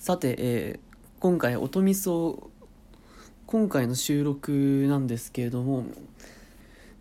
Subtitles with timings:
[0.00, 2.48] さて、えー今回音みそ
[3.44, 5.84] 今回の収録なんですけれども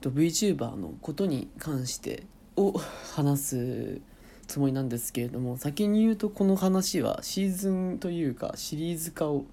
[0.02, 2.24] VTuber のことに関して
[2.58, 2.74] を
[3.16, 4.02] 話す
[4.48, 9.46] つもりなんですけれども先に言うとこの話はシーズンというかシリーズ化を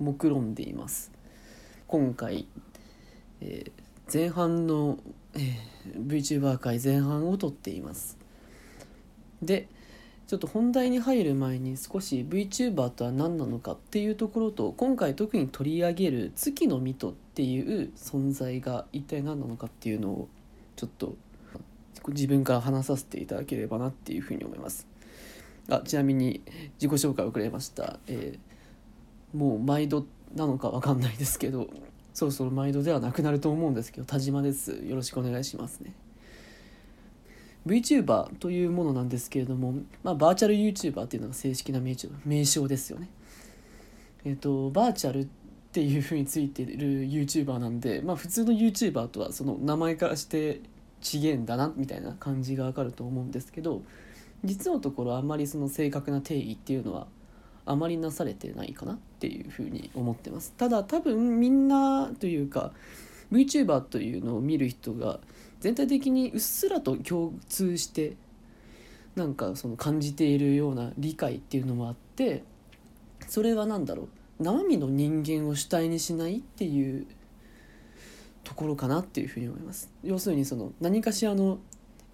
[0.00, 1.12] 目論んでいます。
[1.86, 2.48] 今回、
[3.40, 3.72] えー
[4.12, 4.98] 前半の、
[5.34, 8.18] えー VTuber 界前半を撮っています。
[9.40, 9.68] で
[10.30, 20.28] ちょっと本題に入る前に少し VTuber とは何なのかっていうところと今回特に取り上げる月のミトっていう存在が一体何なのかっていうのを
[20.76, 21.16] ちょっと
[22.10, 24.86] 自分から話させていただければなっていうふうに思います。
[25.68, 26.42] あちなみに
[26.80, 31.68] 自己紹介をくれました、えーもう毎度なのかわかんないですけど
[32.14, 34.80] そろそろ毎度ではなくなると思うんですけど田島です。
[34.84, 35.92] よろしくお願いしますね。
[37.66, 43.08] VTuber というものなんですけれども、まあ、バーチャル YouTuber っていうのが正式な名称名称ですよね。
[44.24, 45.26] えっ、とバーチャルっ
[45.72, 50.60] ていうふうについてる YouTuber なんで、まあ、普通の YouTuber とはその名前からして
[51.02, 53.82] 違えんだなみたいな感じがわかると思うんですけど
[54.44, 57.06] 実のところあんまりその正確な定義っていうのは
[57.66, 60.52] あまりなされてないかなっていうふうに思ってます。
[60.56, 62.72] ただ多分みんなというか
[63.32, 65.20] VTuber というのを見る人が
[65.60, 68.16] 全体的にうっすらと共通して
[69.14, 72.44] なんかその感じているような理解っていうのもあって
[73.28, 74.08] それは何だろう
[74.42, 77.06] 生身の人間を主体にしないっていう
[78.42, 79.90] ところかなっていうふうに思います。
[80.02, 81.58] 要するにその何かしらの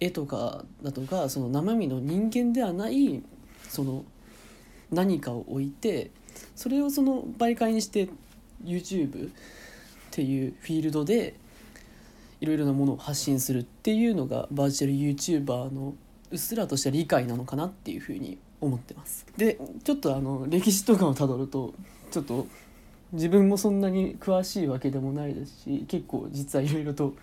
[0.00, 3.22] 絵とかだとかその生身の人間ではない
[3.68, 4.04] その
[4.90, 6.10] 何かを置いて
[6.54, 8.08] それをその媒介にして
[8.64, 9.30] YouTube っ
[10.10, 11.38] ていうフィールドで
[12.40, 15.94] いろいろなものを発信するっていうのがバーチャル YouTuber の
[16.30, 19.26] うっすらとした理解なのかなっていうふうに思ってます。
[19.36, 21.74] でちょっとあの歴史とかをたどると
[22.10, 22.46] ちょっと
[23.12, 27.14] 自分もそんなに詳しいわけでもないですし結構実はいろいろと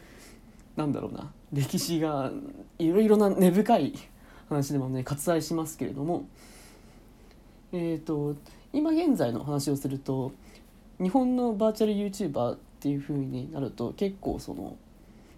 [0.75, 2.31] なんだろうな歴史が
[2.79, 3.93] いろいろな根深い
[4.49, 6.25] 話でもね割愛しますけれども
[7.73, 8.35] えー、と
[8.71, 10.31] 今現在の話をすると
[11.01, 14.77] 日本のバーチャル YouTuber っていう風になると結構その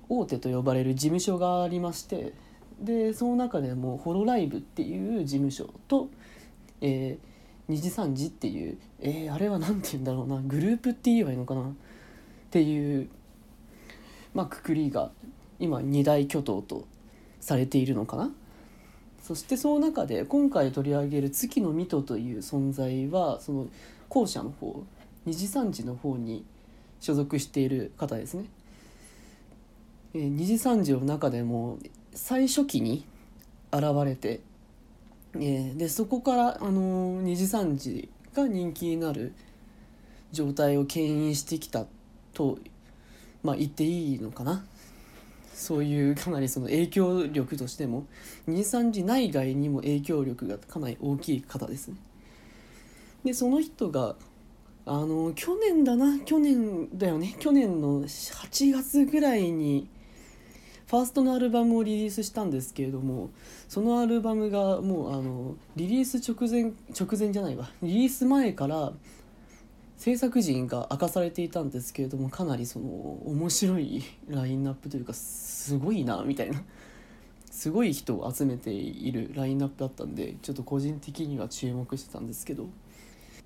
[0.09, 2.33] 大手と呼ばれる事務所がありまして
[2.79, 6.09] でその中でもホロライブっていう事務所と、
[6.81, 7.27] えー、
[7.67, 11.65] 二次三次っていう、えーあれは何て言うんだろうなグループって言えばいいのかなっ
[12.51, 13.09] ていう、
[14.33, 15.11] まあ、くくりが
[15.59, 16.85] 今二大巨頭と
[17.39, 18.31] されているのかな
[19.21, 23.67] そしてその中で今回取り上げる月のミトという存在はその
[24.09, 24.83] 後者の方
[25.25, 26.45] 二次三次の方に
[26.99, 28.45] 所属している方ですね。
[30.15, 31.77] えー二次三次の中でも
[32.13, 33.05] 最初期に
[33.73, 34.39] 現れて、
[35.33, 39.33] えーでそこから、あのー二次三次が人気になる
[40.31, 41.85] 状態を牽引してきた
[42.33, 42.59] と、
[43.43, 44.65] まあ、言っていいのかな。
[45.53, 48.05] そういうかなりその影響力としても
[48.45, 51.95] 二次三次内外にも影響力がかなり大きい方ですね。
[53.25, 54.15] でその人が
[54.85, 59.89] あの去年だな去年だよね去年の8月ぐらいに
[60.95, 63.31] ファーストのアルバムをリリースしたんですけれども
[63.67, 67.69] そのアルバムがもうあのリリース直前直前じゃないわ。
[67.83, 68.93] リリース前から
[69.97, 72.85] 制作陣が明かされていたんですけれどもかなりその
[73.25, 76.63] 面白いラインナップというかすごいなみたいな。
[77.51, 82.67] すごい人を集めているラインナップだったんでちょっと個人的には注目してたんですけど、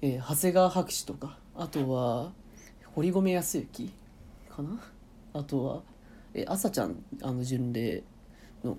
[0.01, 2.31] えー長谷川博士とかあとは
[2.95, 3.91] 堀米康之
[4.49, 4.79] かな？
[5.31, 5.81] あとは、
[6.33, 8.03] え、朝ちゃんあの巡礼
[8.63, 8.77] の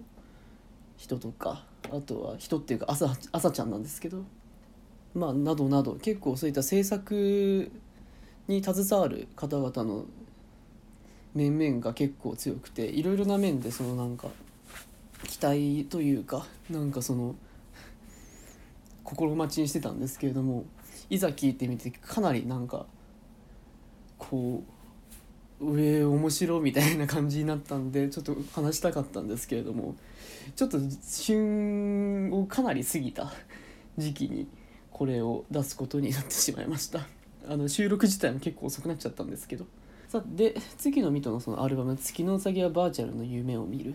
[0.96, 4.22] 人とかあとは人っていうか朝朝ちゃんなんですけど
[5.14, 7.70] まあなどなど結構そういった制作
[8.46, 10.04] に携わる方々の
[11.34, 14.28] 面々が結構強くていろいろな面でそのなんか
[15.24, 17.34] 期待というかなんかその
[19.04, 20.64] 心待ちにしてたんですけれども
[21.08, 22.86] いざ聞いてみてかなりなんか
[24.18, 24.79] こう
[25.60, 29.94] 上面白みたいな感じになったんでちょっと話したかったんですけれども
[30.56, 33.32] ちょっと旬をかなり過ぎた
[33.98, 34.46] 時期に
[34.90, 37.06] これを出すことになってしまいました。
[37.48, 39.66] あの収録自体も結構遅くなっちゃったんですけど。
[40.08, 43.94] さで月のミトのそのアルバム「月のうさぎはバーチャルの夢を見る」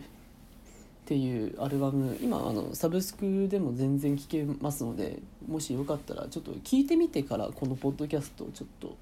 [1.04, 8.96] ていうアルバム今あのサブスクでも全然聴けますのでもしよかったらちょっと聞いてみてからこのポッドキャストをちょっと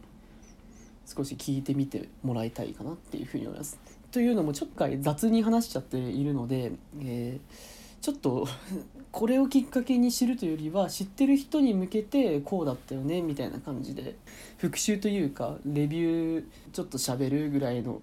[1.06, 3.78] 少し聞いてみてもらいたいかなっていうふうに思います。
[4.10, 8.46] というのもちょっかい雑に話しちゃっているので、えーちょっと
[9.10, 14.16] これをきっかけに知るというよりは知ってる人に向けてこうだったよねみたいな感じで
[14.58, 18.02] 復習というかレビューちょっと喋るぐらいの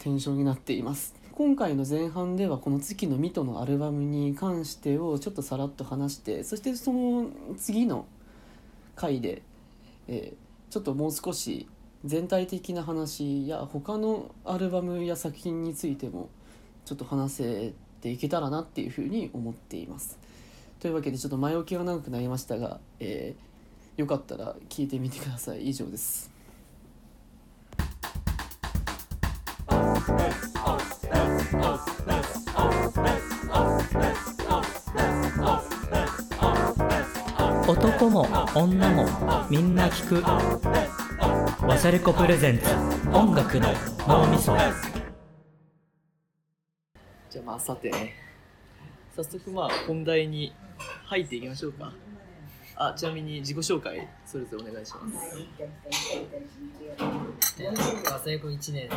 [0.00, 8.04] テンションになっています今回の前半ではこの月のミトのアルバムに関してをちょっとさらっと話してそしてその次の
[8.96, 9.40] 回で、
[10.08, 11.66] えー、ちょっともう少し
[12.04, 16.28] 全体的な話や他のアルバムや作品についても
[16.84, 20.18] ちょっと話せていけたらなっていうふうに思っています。
[20.80, 26.30] というわけでちょっと前置きが長くなりましたが、えー、よかったら聞いてみてください以上です。
[37.66, 39.06] 男も女も
[39.50, 41.07] みんな聞く
[41.62, 42.64] ワサレコプレゼンツ
[43.12, 43.68] 音楽の
[44.06, 44.56] 脳みそ。
[47.28, 47.92] じゃあまあさて。
[49.16, 50.54] 早速まあ本題に
[51.04, 51.92] 入っていきましょうか。
[52.76, 55.36] あちなみに自己紹介それぞれお願いします。
[58.08, 58.88] 和製子1年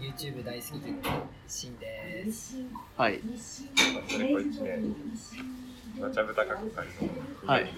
[0.00, 0.70] YouTube 大好き
[1.46, 2.56] シンです。
[2.96, 3.20] はい。
[3.22, 4.96] 和製子1年
[6.00, 6.92] ガチャブタ学会の
[7.46, 7.72] はい。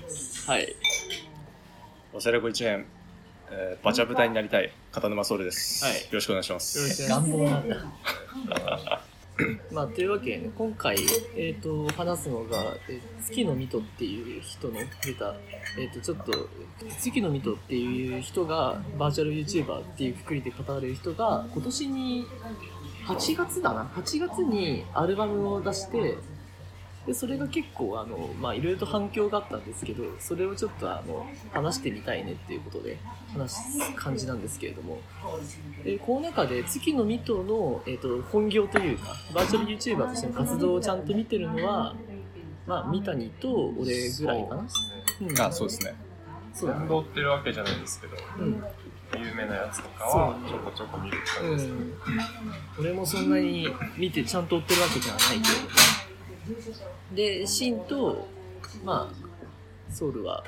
[0.47, 0.75] はい。
[2.15, 2.87] おしゃれ子1年、
[3.55, 5.95] えー、バチャブタになりたい片沼ソウルです、はい。
[5.95, 6.79] よろしくお願いします。
[6.79, 9.03] よろしくお願いし願望なんだ
[9.73, 10.97] まあ、というわけで、ね、今回、
[11.37, 15.35] えー、と話すのが、えー月のミトっていう人の出た、
[15.79, 16.33] えー、とちょっと
[16.99, 22.27] 月のミトっていう人がバーチャル YouTuber っていうくくりで語られる人が今年に
[23.07, 26.19] 8月だな？8月にアルバムを出して
[27.07, 32.97] でそれが結構あのまあいろいろと反響があったんですけどそれをちょっとあの話してみたいねっていうことで
[33.33, 35.01] 話す感じなんですけれども。
[35.85, 41.95] でこの中で月のミトの、えー、と本業というかバーチャル YouTuber としての活動をちゃんと見てるのは、
[42.67, 44.67] まあ、三谷と俺ぐらいかな。
[45.23, 45.41] うん。
[45.41, 45.95] あそうですね。
[46.55, 46.81] そうだね。
[46.81, 48.65] 全部追ってるわけじゃないですけどうん。
[49.19, 51.85] 有名なやつとかはちょこちょこ見るって感じですね、
[52.79, 53.69] うん、俺もそんなに
[53.99, 55.43] 見てちゃんと追ってるわけじゃないけれど。
[55.43, 55.92] ね
[57.15, 58.27] でシンと
[58.85, 60.43] まあソウルは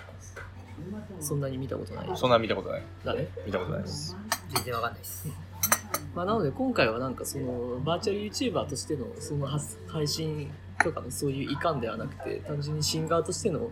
[1.20, 2.08] そんなに見たことない。
[2.16, 2.82] そんな見たことない。
[3.04, 4.16] だね、見たことないです。
[4.54, 5.28] 全然わかんないです。
[6.14, 8.20] まあ、なので今回はなんかそのバーチャル
[8.52, 10.50] YouTuber としてのその発配信
[10.82, 13.70] とかのそういう遺憾ではなくて単純にシンガーとしての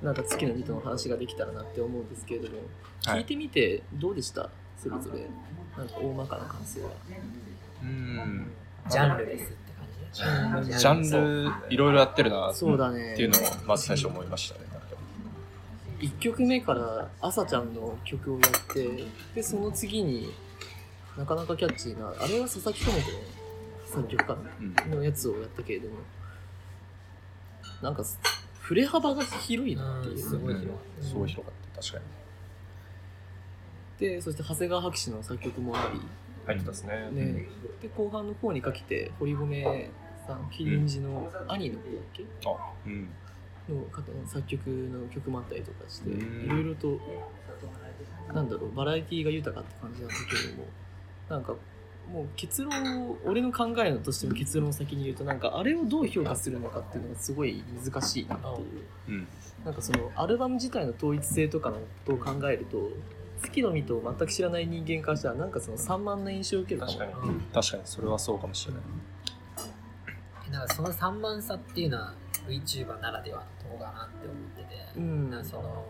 [0.00, 2.58] なんか月のミトの話ができたらなって思うんですけれども、
[3.04, 3.20] はい。
[3.20, 4.50] 聞いてみてどうでした？
[4.76, 5.26] それぞれ。
[5.76, 6.90] なんか大まかな感想は。
[7.82, 8.52] うん。
[8.88, 9.52] ジャンルです
[10.12, 13.12] ジャンルいろいろやってるなそうだね。
[13.12, 14.66] っていうのをまず最初思いましたね
[16.00, 20.32] 1曲目から朝ちゃんの曲をやってでその次に
[21.16, 23.02] なかなかキャッチーなあれは佐々木智子の
[23.86, 24.90] 作曲かなうん。
[24.98, 25.96] のやつをやったけれども
[27.82, 28.04] なんか
[28.60, 30.70] 振れ幅が広いなっていう、うんすごい広い
[31.00, 31.80] すごい広かった。
[31.80, 31.98] 確か
[33.98, 34.08] に。
[34.08, 36.00] でそして長谷川博士の作曲もあり、
[36.48, 37.10] 入ってますね。
[37.12, 37.46] ね、
[37.82, 39.90] で後半の方にかけて堀米
[40.26, 43.08] さん麒麟寺の兄の方だっけ、あうん。
[43.68, 46.46] の方の作曲の曲もあったりとかしてうん。
[46.46, 46.98] いろいろと
[48.32, 50.64] なんだろうバラエティーが豊かって感じなんだけれども
[51.28, 51.54] なんか
[52.10, 58.66] もう結論を俺の考えのとしての結論を先に言うとなんかあれをどう評価するのかっていうのがすごい難しいなっていう。
[59.08, 59.28] うん。
[59.64, 62.90] なんかそのアルバム自体の統一性とかのことを考えると
[63.42, 66.92] 月の実と全く知らない人間からしたらなんかその散漫な印象を受けるかも。
[66.92, 67.40] 確かに。
[67.52, 68.82] 確かにそれはそうかもしれない。
[70.50, 72.14] なんかその散漫さっていうのは
[72.48, 75.30] VTuber ならではのとこかなって思ってて、うん。
[75.30, 75.86] なんかその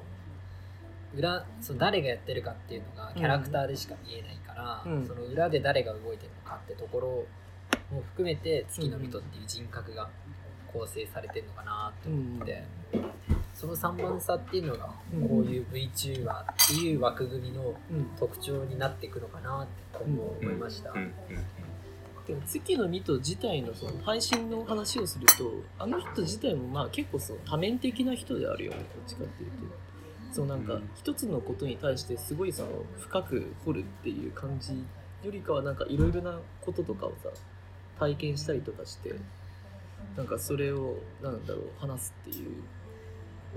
[1.15, 5.07] 裏その誰がやってるかっていうのがキャラクターでしか見えないから、うん。
[5.07, 7.25] その裏で誰が動いてるのかってところ
[7.93, 10.11] も含めて月の水戸っていう人格が
[10.73, 12.65] 構成されてるのかなって思って、
[13.59, 18.07] その散漫さっていうのがこういう VTuber っていう枠組みのうん。
[18.17, 20.93] 特徴になっていくのかなって今後思いました。
[20.93, 29.57] でも月の実と自体のその配信の話をするとあの人自体もまあ結構その多面的な人であるよねどっちかっていうと
[30.33, 30.91] そうなんかうん。
[30.95, 32.69] 一つのことに対してすごいその
[33.01, 34.73] 深く掘るっていう感じ
[35.25, 37.31] よりかはなんかいろいろなこととかをさ
[37.99, 39.17] 体験したりとかして
[40.17, 42.63] なんかそれをなんだろう話すっていう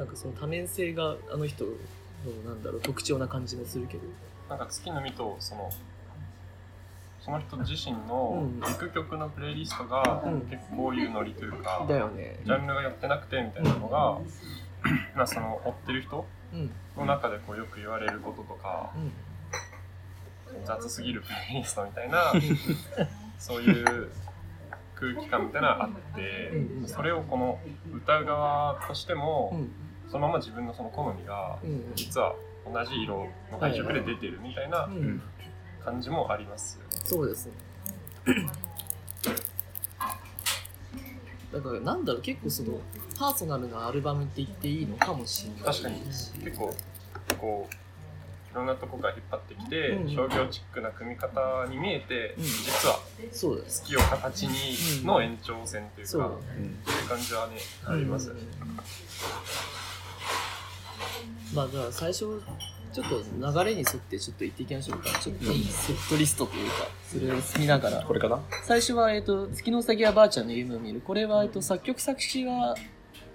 [0.02, 1.72] なんかその多面性があの人の
[2.44, 4.04] なんだろう特徴な感じもするけど。
[4.50, 5.72] なんか月の実とその
[7.24, 8.60] その人自身のうん。
[8.62, 10.42] 行く曲のプレイリストがうん。
[10.50, 12.40] 結構こういうノリというか、だよね。
[12.44, 14.18] ジャンルが寄ってなくてみたいなのが、
[15.16, 16.72] まあその追ってる人うん。
[16.98, 20.66] の中でこうよく言われることとかうん。
[20.66, 22.34] 雑すぎるプレイリストみたいな
[23.38, 24.12] そういう
[24.96, 26.52] 空気感みたいなのがあって、
[26.88, 27.60] それをこの
[27.96, 29.72] 歌側としても、うん
[30.12, 31.94] そのまま自分のその好みがうん。
[31.96, 32.36] 実は
[32.72, 35.22] 同じ色の配色で出てるみたいなうん。
[35.84, 37.06] 感じもありますよね。
[37.06, 37.54] そうですね。
[41.52, 42.80] だからなんだろう結構その
[43.18, 45.64] パーソナルなアルバムって言っていいのかもしれない。
[45.64, 46.02] 確かに。
[46.06, 46.74] 結構
[47.38, 47.74] こう
[48.52, 50.10] いろんなとこから引っ張ってきて、うん。
[50.10, 52.44] 商業チックな組み方に見えて、うん。
[52.44, 53.00] 実は
[53.32, 53.82] そうです。
[53.82, 56.22] 月を形にの延長線というか、そう。
[56.22, 57.54] そういう感じはね
[57.88, 58.42] ありますよね。
[61.54, 62.42] まあだから最初
[62.94, 65.18] ちょっと流れに沿ってちょっと行っていきましょうか。
[65.20, 66.74] ちょっとセットリストというか
[67.08, 68.04] それを見ながら。
[68.04, 68.40] これかな？
[68.64, 71.02] 最初は、えっと月のうさぎはばあちゃんの夢を見る。
[71.02, 72.76] これは、えっと作曲作詞は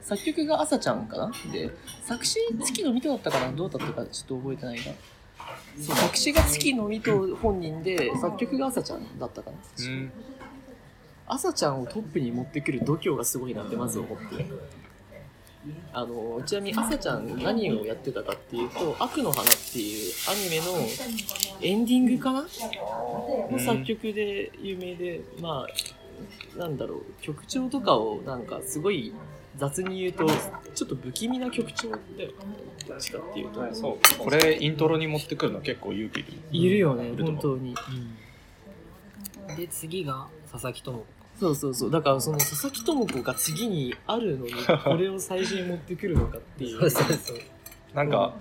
[0.02, 1.32] 作曲が朝ちゃんかな？
[1.52, 1.70] で
[2.04, 3.52] 作詞月の水戸だったかな？
[3.52, 4.84] どうだったかちょっと覚えてないが
[5.80, 9.56] そう作詞が月の水戸本人で作曲が朝ちゃんだったかな？
[9.86, 10.12] うん。
[11.28, 14.46] 朝ちゃんをトップに持ってくる度胸がすごいなってまず思って
[15.92, 20.78] あのちなみに朝ちゃん何をやってたかっていうと「悪の花」っていうアニメの
[21.62, 22.46] エンディングかな？
[23.50, 29.12] の作曲で有名でまあなんだろう曲調とかをなんかすごい
[29.56, 30.26] 雑に言うと
[30.74, 32.32] ちょっと不気味な曲調だよ
[32.86, 33.74] どっちかっていうと。
[33.74, 33.98] そう。
[34.18, 36.32] これイントロに持ってくるの結構勇気いる。
[36.52, 37.74] いるよね本当に。
[39.56, 40.98] で次が佐々木智。
[40.98, 41.90] 子そうそうそう。
[41.90, 44.52] だからその佐々木智子が次にあるのに
[44.84, 46.80] これを最初に持ってくるのかっていう。
[46.80, 47.36] そうそうそう。
[47.94, 48.34] なんか、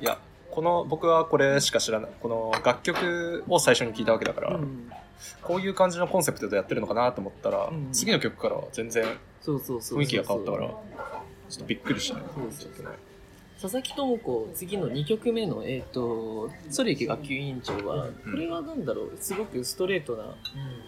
[0.00, 0.18] いや、
[0.50, 2.10] この僕はこれしか知らない。
[2.20, 4.90] この楽曲を最初に聞いたわけだから、うん。
[5.42, 7.88] こういう感じのコンセプトでやってるのかなと思ったら、うん。
[7.92, 9.04] 次の曲からは全然
[9.40, 10.76] そうそうそうそう雰囲気が変わったから、ちょ
[11.56, 12.18] っとびっくりした。
[12.18, 12.24] ね。
[12.34, 12.86] そうそうそう
[13.60, 20.34] 佐々木智子次の2曲目の、えー、とソリエキ学級委員長は、これはなんだろうすごくストレートな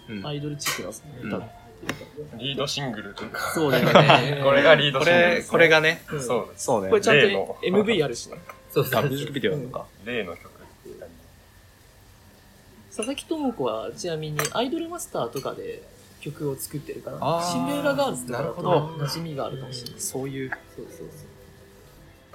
[0.08, 0.26] うん。
[0.26, 3.52] アイドルチックな歌っていうか、リードシングルというか。
[3.52, 4.40] そうだよね。
[4.42, 5.28] これがリードこシングル。
[5.28, 6.22] れ、ですこれがね、うん。
[6.22, 6.48] そう。
[6.56, 6.88] そうね。
[6.88, 6.96] こ。
[6.96, 7.56] れちゃんと例の。
[7.62, 8.38] MV あるしね。
[8.48, 9.02] あ、そうそう。
[9.04, 9.86] ミュージックビデオなのか。
[10.06, 10.50] 例の曲っ
[10.82, 15.82] ていう感じ佐々木智子はちなみにアイドルマスターとかで
[16.20, 19.04] 曲を作ってるからシンデレラガールズとかだなるほとど。
[19.04, 20.00] 馴染みがあるかもしれない。
[20.00, 21.31] そういう、そうそうそう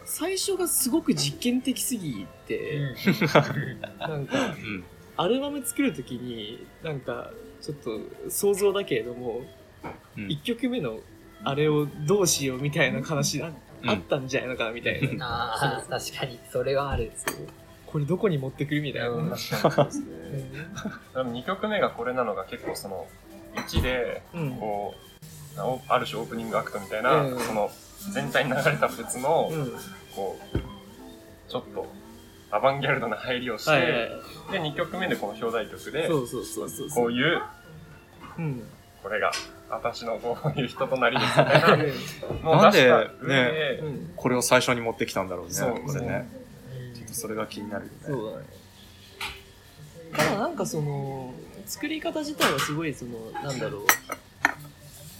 [0.07, 2.79] 最初がすごく実験的すぎて、
[3.99, 4.83] なんかうん。
[5.17, 9.41] アルバム作るときになんかちょっと想像だけれども、
[10.17, 10.27] うん。
[10.27, 10.99] 1曲目の
[11.43, 13.51] あれをどうしようみたいな話あ,、
[13.83, 13.89] うん。
[13.89, 15.25] あったんじゃないのかなみたいな。
[15.27, 17.11] ああ確かにそれはある。
[17.85, 20.05] これどこに持ってくるみたいな、うん確かにそうですね
[21.15, 23.07] でも2曲目がこれなのが結構その
[23.55, 24.51] 1でうん。
[24.57, 24.93] こ
[25.57, 27.39] うおある種オープニングアクトみたいな、うん。
[27.39, 27.71] その
[28.13, 29.71] 全体に流れた別の、うん。
[30.15, 30.57] こう
[31.49, 31.87] ちょっと
[32.51, 33.91] アバンギャルドな入りをして、はいはい。
[33.91, 34.11] はい
[34.51, 37.41] で2曲目でこの表題曲でそうそうそうそうこういう
[38.37, 38.63] うん。
[39.03, 39.31] これが
[39.69, 44.13] 私のこういう人となりですみたいなんで出した上で、うん。
[44.15, 45.53] これを最初に持ってきたんだろうね。
[45.53, 45.81] そう。
[45.85, 46.27] これね。
[46.95, 47.97] ちょっとそれが気になるよね。
[48.05, 48.45] そうだね。
[50.15, 51.33] ただなんかその
[51.65, 53.81] 作り方自体はすごいそのなんだろう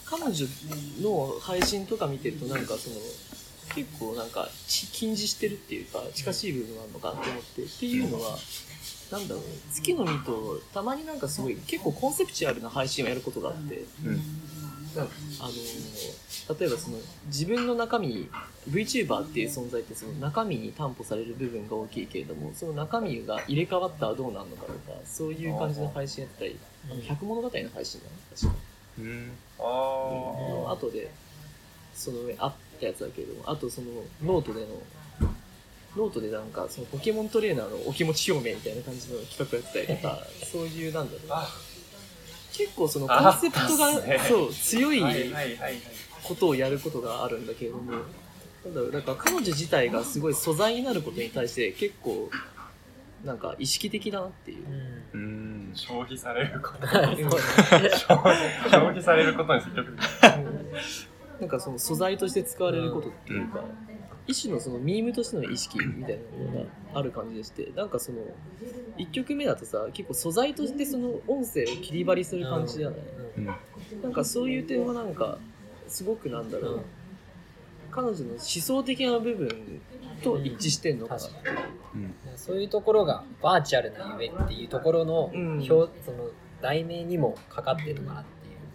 [0.10, 0.46] 彼女
[1.02, 2.96] の配信とか見てるとなんかその
[3.76, 8.38] 結構なんかち近似してるっていうか近しい部分があるのかなと思ってっていうのは
[9.12, 14.22] なんだろう月の実とたまになんかすごい結構コンセプチュアルな配信をやることがあってうん。
[14.98, 16.98] あの例えばその
[17.28, 18.28] 自分の中身
[18.70, 26.58] VTuber っていう存在ってその中身に担保される部分が大きいけれどもその中身が入れ替わったらどうなるのかとかそういう感じの配信やったり
[26.90, 28.56] あの百物語の配信だね確か
[29.00, 29.32] うん。
[29.60, 31.10] あのー後で
[31.96, 33.88] その上あったやつだけれどもあとその
[34.24, 34.68] ノートでの
[35.96, 40.20] ノートでなんかそのポケモントレーナーのお気持ち表明みたいな感じの企画やってたりとか
[40.51, 41.50] そういうなんだろうあ
[42.54, 45.01] 結構そのコンセプトがそう強い
[46.24, 47.98] ことをやることがあるんだけれども、な
[48.72, 52.30] んだろう、だから彼女自体がすごい素材になることに対して結構、
[53.24, 54.66] なんか意識的だなっていう。
[55.13, 55.47] うん。
[55.74, 56.86] 消費されること。
[56.86, 60.02] うん消費されることに積極的。
[61.40, 63.64] なんかその素材として使われることっていうか、
[64.28, 68.20] 一種のそのミームとしての意識みたいなものがある感じでして、なんかその、
[68.98, 73.00] 1曲目だとさ、結構素材としてその音声を切り張りする感じじゃない、
[73.38, 73.46] うん。
[74.02, 75.38] なんかそういう点はなんか、
[75.88, 76.82] すごくなんだろう、
[77.92, 79.82] 彼女の思想的な部分
[80.22, 81.22] と一致してんのかな。
[81.22, 81.28] う。
[81.96, 82.14] うん。
[82.36, 85.58] そういうところがバーチャルな夢っていうところのうん。
[85.58, 85.70] 表、
[86.04, 86.30] その
[86.62, 88.26] 題名にもかかってるのかなっ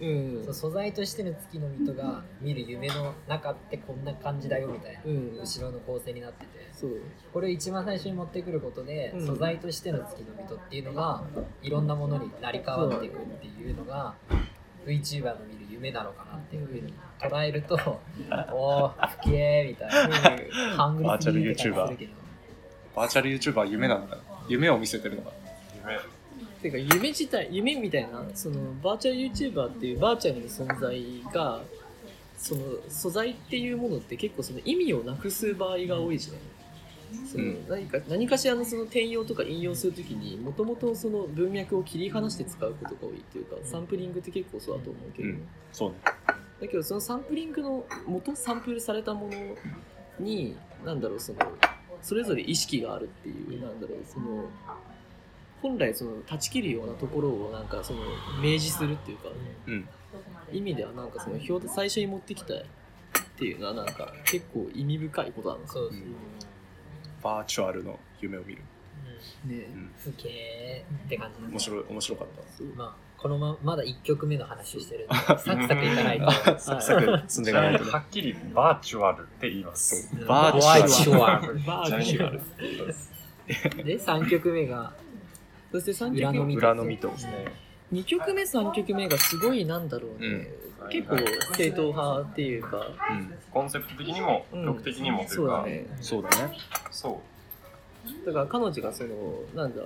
[0.01, 0.39] ていう。
[0.39, 0.45] うん。
[0.45, 5.39] そう素材としての月の水戸が見る夢の中ってこんな感じだよみたいな、うん。
[5.39, 6.69] 後ろの構成になってて。
[6.73, 7.01] そう。
[7.33, 9.27] これを一番最初に持ってくることで、うん。
[9.27, 11.23] 素材としての月の水戸っていうのが
[11.63, 14.15] いろんなものになり変わっていくっていうのが
[14.87, 17.75] VTuber の見る夢なのかなっていうふうに捉えると
[18.53, 20.09] おーふけーみたい
[20.69, 22.23] なハングリすぎるって感じするけど
[22.95, 24.19] バーチャル YouTuber は夢なんだ。
[24.49, 25.33] 夢を見せてるのか。
[25.85, 25.99] 夢
[26.62, 31.61] てか夢自体夢みたいなそのバーチャル YouTuber っていうバーチャルの存在が
[32.37, 36.41] その素材っていうものって結構その意味をなくす場合が多いじゃない、
[37.31, 37.69] そのうん。
[37.69, 45.49] 何か何かしらのその転用とか引用するときにもともとその文脈を切り離して使うことが多いっていうかサンプリングって結構そうだと思うけど、うん。
[45.73, 45.97] そうね。
[46.61, 49.33] だけどそのサンプリングの元サンプルされたもの
[50.19, 51.38] になんだろうその
[52.02, 54.45] それぞれ意識があるっていうなんだろうその
[55.61, 58.00] 本来その断ち切るようなところをなんかその
[58.42, 59.28] 明示するっていうか
[59.66, 59.88] うん。
[60.52, 62.57] 意味ではなんかその表最初に持ってきたっ
[63.38, 66.14] ていうのはなんか結構意味深いことなのかそうそう、うん
[67.23, 68.62] バーチャルの夢を見る。
[69.45, 69.91] うんねうん。
[69.99, 72.43] ふけーって感じ面白い、面白かった。
[72.76, 77.99] まあこのままだ1曲目の話をしてるんでサクサクいかないとあ サクサク積んでいかないとねは。
[77.99, 80.11] っきりバーチュアルって言います。
[80.12, 84.93] うんバーチュアルバーチャルで3曲目が
[85.71, 87.12] そして3裏の曲目実裏の実と。
[87.93, 90.49] 2曲目3曲目がすごいなんだろうね、
[90.91, 91.17] 結構
[91.57, 92.87] 正統派っていうか。
[93.11, 93.35] うん。
[93.51, 94.65] コンセプト的にも、うん。
[94.65, 95.87] 曲的にもというか、そうだね。
[96.01, 96.59] そうだね。
[96.91, 97.21] そ
[98.23, 98.27] う。
[98.27, 99.11] だから彼女がその
[99.55, 99.83] なんだ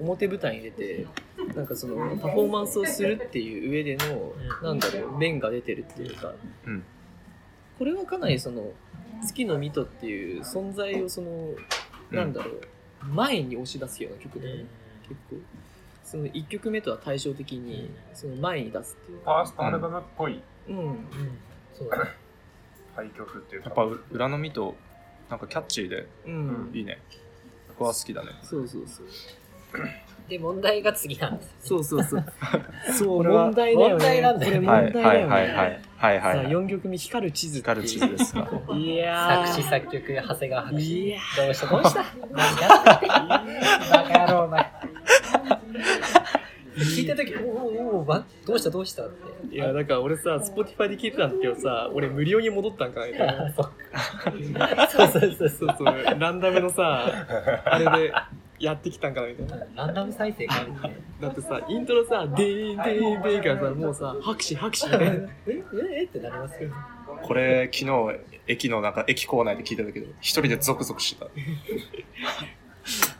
[0.00, 1.06] 表舞台に出て
[1.54, 6.32] なんかそのパフォーマンスをするっていう上でのなんだろう面が出てるっていうか、
[6.66, 6.84] うん。
[7.78, 8.72] これはかなりその
[9.22, 11.50] 月のミトっていう存在をその、
[12.10, 12.60] なんだろう
[13.06, 14.64] 前に押し出すような曲だよね、
[15.08, 15.36] 結構
[16.06, 20.40] その1曲目とは対照的にその前に出すっていうファーストアルバムっぽい。
[20.68, 20.78] うん。
[20.78, 20.98] うん。
[21.74, 21.90] そう。
[21.90, 22.10] だね
[22.94, 23.68] 廃曲っていうか。
[23.68, 23.82] やっ、ぱ
[24.12, 24.76] 裏の実と、
[25.28, 27.02] なんかキャッチーでうん、いいね。
[27.70, 28.28] 僕は好きだね。
[28.42, 29.06] そうそうそう。
[30.28, 32.24] で問題が次なんですよそうそうそう。
[32.98, 33.92] そうこれは問題だよね。
[33.94, 34.58] 問題なんだよね。
[34.60, 35.80] 問題だよね、はいはいはい。
[35.96, 36.46] はいはいはい。
[36.48, 37.82] 4曲目光る地図っていう。
[37.82, 38.48] 光る地図ですか。
[38.74, 39.46] いやー。
[39.48, 41.66] 作詞作曲長谷川博い士やどうした？
[41.66, 42.04] どうした？
[42.30, 44.75] 何 やってバカ野郎お前
[46.86, 49.54] 聞いた時おおおおばどうしたどうしたって。
[49.54, 53.52] いやだから俺さ Spotify で聞いてたんだけどさ俺無料に戻ったんかなみたいな。
[53.54, 55.76] そうそうそうそう。
[55.78, 57.10] そうランダムのさ
[57.64, 58.12] あれで
[58.58, 59.66] やってきたんかなみたいな。
[59.86, 61.28] ランダム再生かみたいな。
[61.28, 65.14] だってさイントロさ「でーんでーんでーん」からさもうさ拍手拍手みたいな。
[65.14, 65.62] ええ
[66.02, 66.70] えってなりますよ
[67.22, 71.30] これ、昨日、駅の中、駅構内で聞いたんだけど、一人でゾクゾクしてた。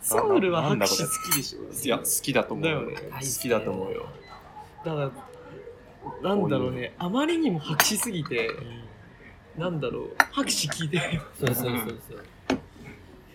[0.07, 2.69] ソウルは拍手好きでしょいや、好きだと思う。
[2.69, 2.85] よ。
[2.85, 2.95] だよね。
[3.11, 4.05] 好きだと思うよ。
[4.85, 5.11] だから
[6.21, 6.93] なんだろうね。
[6.97, 8.49] あまりにも拍手すぎて
[9.57, 10.15] なんだろう。
[10.31, 11.19] 拍手聞いて。
[11.37, 12.57] そうそうそうそう。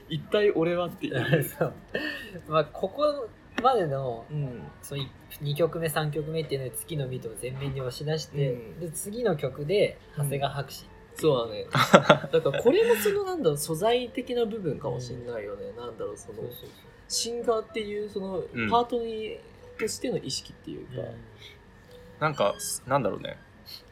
[0.09, 1.75] 一体俺はっていう、 そう。
[2.49, 3.29] まあここ
[3.63, 5.01] までのうん、そう
[5.43, 8.81] 2曲目3曲目っていうので月の実とを前面に押し出して、うん。
[8.81, 11.67] で次の曲で長谷川博士、そうだね
[12.33, 16.43] だからこれもそのなんだろう素材的な部分かもしれないよね、なんだろうその
[17.09, 19.39] シンガーっていうそのうんパートに、
[19.79, 21.15] としての意識っていうか、そう
[22.21, 22.55] なんか、
[22.87, 23.37] なんだろうね。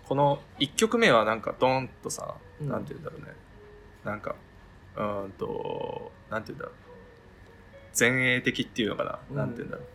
[0.05, 3.27] この1曲目はなんかドーンとさ、うんなんて言うんだろうね。
[4.05, 4.37] なんか、
[4.97, 6.75] うーんと、なんて言うんだろう。
[7.99, 9.19] 前衛的っていうのかな。
[9.31, 9.87] うんなんて言うんだろう。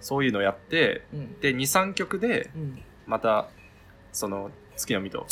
[0.00, 3.48] そういうのやって、うんで、2、3曲で、うんまた、
[4.12, 5.26] その、月の実と、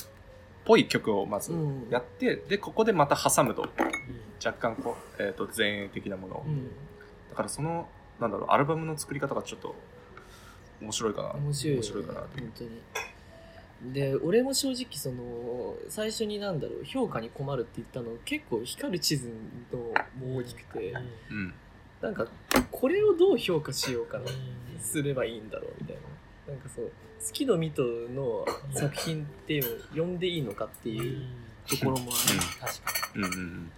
[0.64, 1.88] ぽい曲をまずうん。
[1.90, 3.68] やって、で、ここでまた挟むと、
[4.44, 6.44] 若干こう、えっ、と、前衛的なものを。
[6.46, 6.68] うん。
[7.30, 7.88] だからその、
[8.20, 9.74] なんだろう、アルバムの作り方がちょっと、
[10.80, 11.30] 面白いかな。
[11.34, 11.76] 面白い。
[11.76, 12.70] よ、ね、面白いかなと本当に。
[13.84, 19.28] で俺も正直その最初になんだろう評価に困るって言ったの結構光る地図
[19.72, 19.78] の
[20.24, 20.94] も大きくて。
[21.30, 21.54] うん。
[22.00, 22.26] なんか
[22.70, 24.24] これをどう評価しようかな
[24.80, 26.02] すればいいんだろうみたいな
[26.46, 31.26] なんかそう「月のミト」の作品っていうのを読んでいいのかっていう
[31.68, 32.38] ところもある。
[32.60, 33.72] 確かうんうんうん。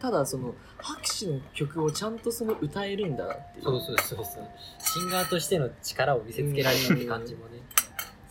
[0.00, 3.72] ただその拍手の曲をちゃんとその歌えるんだなっていう。
[3.72, 4.48] にそうそうそうそう。
[4.78, 7.60] シンガーとしての力を見せつけられたって感じもね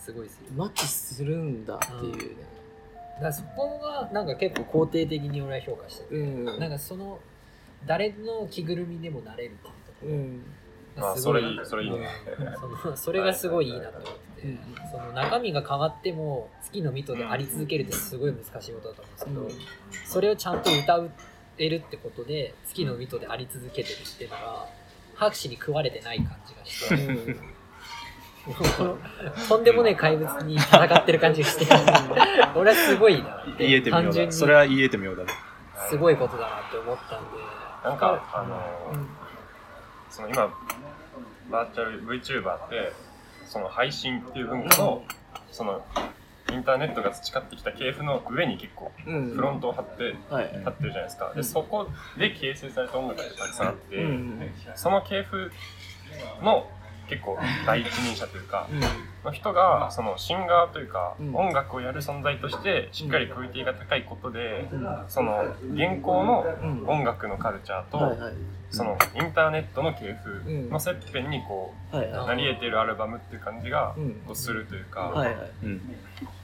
[0.03, 2.35] すごいですよマッチするんだっていうね。
[3.15, 6.45] だからそこがなんか結構肯定的に俺は評価してて、うん。
[6.45, 7.19] なんかその
[7.85, 10.43] 誰の着ぐるみでもなれるっていうとこうん
[11.05, 12.07] あろすごそれいいそれいいね。
[12.59, 14.29] そ のそれがすごいいいなと思って。
[14.39, 14.59] て、うん
[14.91, 21.01] その中身が変わっても月のミトであり続けるってすごい難しいことだと思うんですけど、それをちゃんと歌
[21.57, 24.65] えるってことで月のミトであり続けてるっていうのが
[25.15, 27.35] 拍手に食われてない感じがして。
[29.47, 31.67] とんでもねえ怪物に戦ってる感じがして。
[32.55, 34.03] 俺はすごいなって言えてみようだ。
[34.05, 34.33] 単純に。
[34.33, 35.33] それは言えてみようだね。
[35.89, 37.37] すごいことだなって思ったんで。
[37.83, 39.19] なんか、あのー
[40.09, 40.49] その今、
[41.49, 42.91] バーチャル VTuber って、
[43.45, 45.03] その配信っていう文化の
[45.51, 45.83] その
[46.51, 49.31] インターネットが培ってきた系譜の上に結構うん。
[49.35, 50.51] フロントを張ってはい。
[50.59, 51.33] 立ってるじゃないですか。
[51.35, 54.51] でそこで形成された音楽ってたくさんあって、うん。
[54.75, 55.51] その系譜
[56.43, 56.67] の
[57.07, 58.81] 結構第一人者というかうん
[59.25, 61.35] の人がそのシンガーというかうん。
[61.35, 64.87] 音楽をやる存在としてしっかりクオリティが高いことでうん。
[65.07, 66.87] その現行のうん。
[66.87, 68.17] 音楽のカルチャーと
[68.71, 75.11] そのインターネットの系譜の切片にこうなり得ているアルバムっていう感じがこうするというか、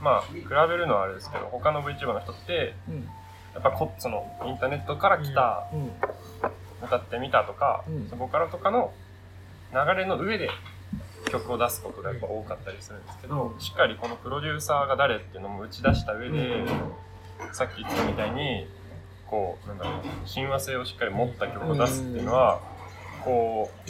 [0.02, 3.08] まあ比べるのはあれですけど他の VTuber の人ってうん。
[3.54, 5.92] やっぱこそのインターネットから来たうん。
[6.84, 8.10] 歌ってみたとか、うん。
[8.10, 8.92] そこからとかの
[9.72, 10.50] 流れの上で
[11.40, 16.66] 曲を出すことがやっぱ多かったりするんですけど、しっかりこのプロデューサーが誰っていうのも打ち出した上で、
[17.54, 18.68] さっき言ってたみたいに
[19.28, 22.62] こうなんだろう親和性をしっかり持った曲を出すっていうのは、
[23.24, 23.90] こう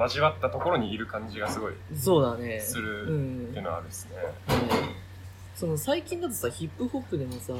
[0.00, 4.16] 交わったところにいる感じがすごいそうだねするうんっていうのはあるですね。
[5.54, 7.52] その最近だとさヒップホップでもさ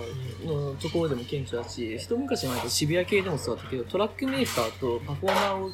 [0.43, 5.71] のところでも顕著だし一昔前だと渋谷系でもそうだったけどトラックメーカーとパフォーマーを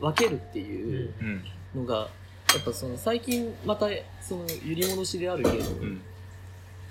[0.00, 2.08] 分けるっていううんのが
[2.54, 3.86] やっぱその最近また
[4.20, 6.02] その揺り戻しであるけど、うん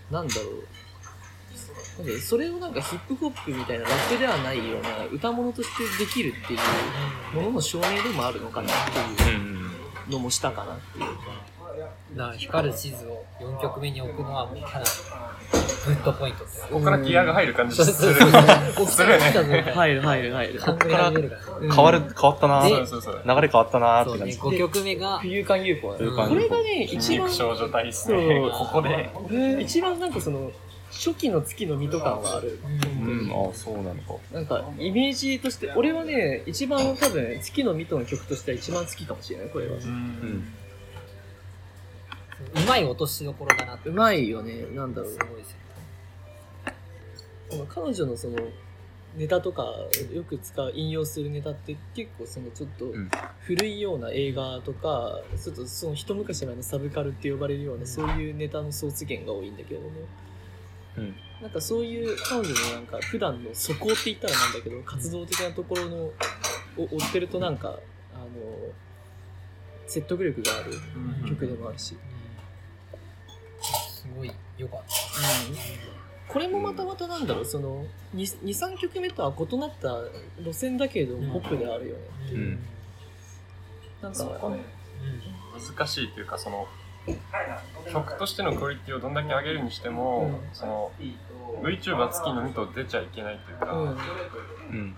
[0.09, 0.53] なんだろう
[1.99, 9.71] なんでそれをなんかヒップホップみたいなラップではないような歌物としてできるっていうものの証明でもあるのかなっていううん
[10.09, 11.05] のもしたかなっていう。
[12.15, 14.85] な光る地図を4曲目に置くのはもうかなり
[15.85, 17.93] グッドポイントってここからギアが入る感じする。
[17.93, 19.61] するよね。
[19.73, 20.59] 入る入る入る。
[20.59, 23.41] 考えられるからうん変わる、変わったなで流そうそうそう。
[23.41, 24.37] れ変わったなーって感じ。
[24.37, 28.51] 5曲目が浮遊感 UFO これがね、筋一番肉、少女隊っすそうね。
[28.53, 29.09] ここで。
[29.61, 30.51] 一番なんかその、
[30.91, 32.59] 初期の月の水戸感はある。
[33.01, 34.15] うん、ああ、そうなのか。
[34.33, 39.73] なんか、イメージとして、俺はね、一番多分、月の水戸の曲としては一番好きかもしれない、これは。
[39.73, 40.43] うん。
[42.55, 43.89] うまい落としどころだなって。
[43.89, 45.11] うまいよね、なんだろう。
[45.11, 45.17] す。
[45.19, 45.51] ごいです
[47.57, 47.65] よ。
[47.69, 48.37] 彼女のその、
[49.17, 49.63] ネタとか、
[50.13, 53.09] よく使う、引用するネタって結構そのちょっとん。
[53.41, 59.91] 古いような映画とか、ちょっとその一昔前のサブカルって呼ばれるような、そういうネタの創出源が多いんだけれども、
[60.97, 61.15] うん。
[61.41, 66.13] なんかそういう彼女のなんか普段の素行って言ったらなんだけど活動的なところのを
[66.77, 67.79] 追ってるとなんか
[68.13, 68.27] あの
[69.87, 70.73] 説得力がある
[71.27, 71.95] 曲でもあるし、す
[74.15, 76.31] ごい良かった。
[76.31, 79.97] これもまたまたなんだろうその23曲目とは異なった
[80.41, 81.31] 路線だけれどうん。
[81.31, 82.59] ポップであるよね、うん。
[84.01, 84.23] なんか
[85.75, 86.67] 難しいというか、その、
[87.91, 90.39] 曲としてのクオリティをどんだけ上げるにしても、うん。
[90.53, 90.91] その、
[91.61, 93.89] VTuber 月の2と出ちゃいけないというか、うん。
[93.89, 94.95] うん。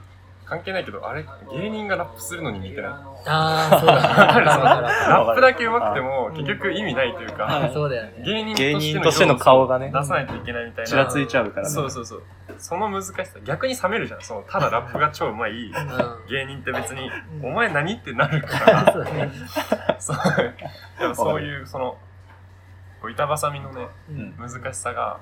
[0.54, 2.92] 関係ないけど、あれ、芸人がラップするのに似てない？
[3.26, 4.46] ああそうだね
[5.10, 10.90] ラップだけ上手くても、うん結局意味ないというはか、るそうだよね芸人としての顔がね出さないといけないみたいな。
[10.90, 11.70] ちらついちゃうからね。
[11.70, 12.24] そうそうそう。
[12.60, 14.22] その難しさ、逆に冷めるじゃん。
[14.22, 17.10] その、ただラップが超うまいうん芸人って別に、
[17.42, 19.32] うんお前何ってなるから、 そうだね
[20.00, 21.42] そう。
[21.42, 21.98] いう、その、
[23.02, 25.18] こう板挟みのね、うん難しさが、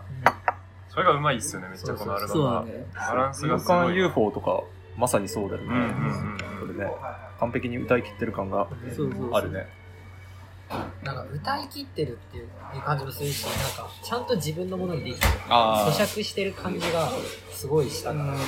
[0.90, 2.66] それがうまいっすよね、めっちゃこのアルバムは。
[3.10, 3.96] バランスがすごい。
[3.96, 4.62] UFO とか、
[4.98, 5.68] まさにそうだよね。
[5.68, 5.84] うんうんう
[6.36, 6.92] んこれね、
[7.40, 8.68] 完璧に歌い切ってる感が
[9.34, 9.68] あるね。
[11.04, 12.48] なんか歌い切ってるっていう
[12.86, 15.34] 感じもするしなんかちゃんと自分のものにできてる。
[15.50, 17.10] あ咀嚼してる感じが
[17.52, 18.42] すごいしたから、なんか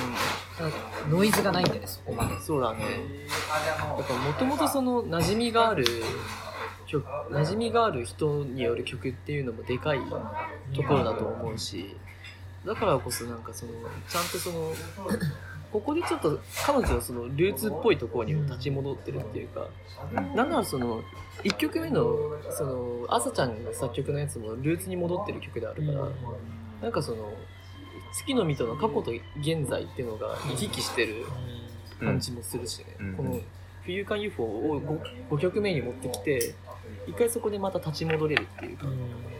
[1.10, 2.40] ノイズがないんだよねそこまで。
[2.40, 2.78] そうだね。
[2.80, 5.84] やっぱもともとその馴染みがある
[6.86, 9.98] 曲、馴染みがある人による曲っていうのもでかい
[10.74, 11.96] ところだと思うし、
[12.64, 13.72] だからこそなんかその、
[14.08, 14.72] ちゃんとその、
[15.74, 19.68] ここでちょっと彼女のそのルーツっぽいところにも立ち戻ってるっていうか、
[20.12, 21.02] なんならその、
[21.42, 22.14] 1曲目の、
[22.52, 26.08] その、朝ちゃんが作曲のやつもルーツに戻ってる曲であるから、
[26.80, 27.32] なんかその、
[28.12, 29.10] 月の水戸の過去と
[29.40, 31.26] 現在っていうのが行き来してる
[31.98, 33.16] 感じもするしね、うん。
[33.16, 33.40] この
[33.82, 36.54] 「冬館 UFO」を 5, 5曲目に持ってきて
[37.08, 39.33] 一回そこでまた立ち戻れるっていうか、うん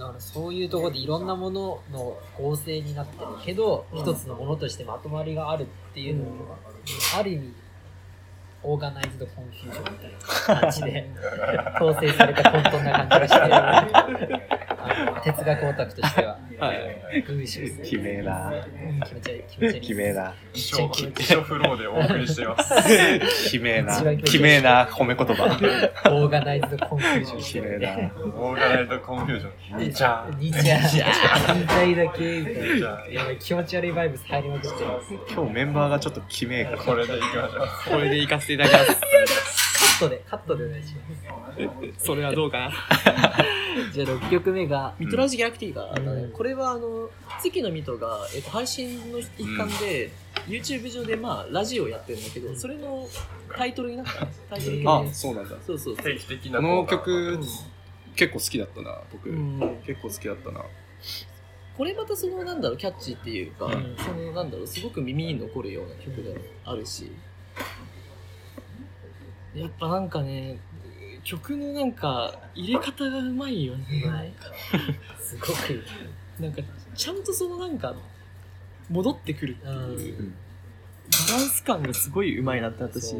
[0.00, 6.56] だからそういうところでいろんなものの構成になってるけど、一つのものとしてまとまりがあるっていうのも、
[7.18, 7.52] ある意味
[8.62, 11.10] オーガナイズドコンフュージョンみたいな感じで
[11.78, 14.66] 構成された混沌な感じがして
[15.24, 18.50] 哲学オタクとしてははいグーシュきめえな。
[18.50, 20.34] うん気持ち悪い気持ち悪いきめえな。
[20.52, 22.74] 一生、一生フローでお送りしています。
[23.50, 25.44] きめえなきめえな褒め言葉。
[25.44, 27.90] オーガナイズドコンフュージョンきめえな。
[28.34, 29.78] オーガナイズドコンフュージョン。
[29.78, 30.38] にちゃー。
[30.38, 30.78] にちゃ
[31.54, 32.40] にちゃいだけ
[33.12, 36.78] やばい気持ち悪いバイブス入りまくってます今日メンバーがちょっときめえから。
[36.78, 37.90] ーこれでいきましょう。
[37.90, 39.59] これで行かせていただきますッ
[40.00, 41.98] トでカットでお願いします。
[42.04, 42.72] それはどうかな？
[43.92, 46.32] じゃあ6曲目がミトラジギャラクティガーだね、うん。
[46.32, 47.08] これはあの
[47.40, 50.10] 月のミトが、えっと、配信の一環で、
[50.48, 53.08] YouTube 上でまあラジオやってるんだけどそれの
[53.56, 54.26] タイトルになった。
[54.50, 54.82] タイトル系。
[54.82, 55.56] であそうなんだ。
[55.64, 56.04] そうそうそう。
[56.04, 57.38] 定期的なこの曲
[58.16, 59.82] 結構好きだったな僕、うん。
[59.86, 60.64] 結構好きだったな。
[61.76, 63.96] これまたそのなんだろうキャッチーっていうか、うん。
[63.98, 66.34] そのなんだろうすごく耳に残るような曲で
[66.64, 67.10] あるし
[69.54, 70.58] やっぱなんかね
[71.24, 74.32] 曲のなんか入れ方がうまいよね、はい
[75.20, 75.82] すごく。
[76.40, 76.62] なんか
[76.94, 77.94] ちゃんとそのなんか
[78.88, 79.70] 戻ってくるってい
[80.12, 80.34] う、うん
[81.28, 83.16] バランス感がすごいうまいなって私。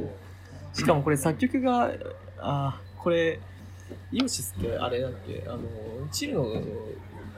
[0.72, 1.90] しかもこれ作曲が
[2.38, 3.40] あーこれ
[4.12, 5.44] イオシスってあれだっけ？
[5.48, 5.60] あの
[6.12, 6.44] チルの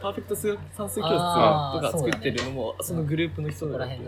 [0.03, 0.59] パーフェクト算
[0.91, 3.99] 数教室とか作ってるのもそ,、のグループの人だよね。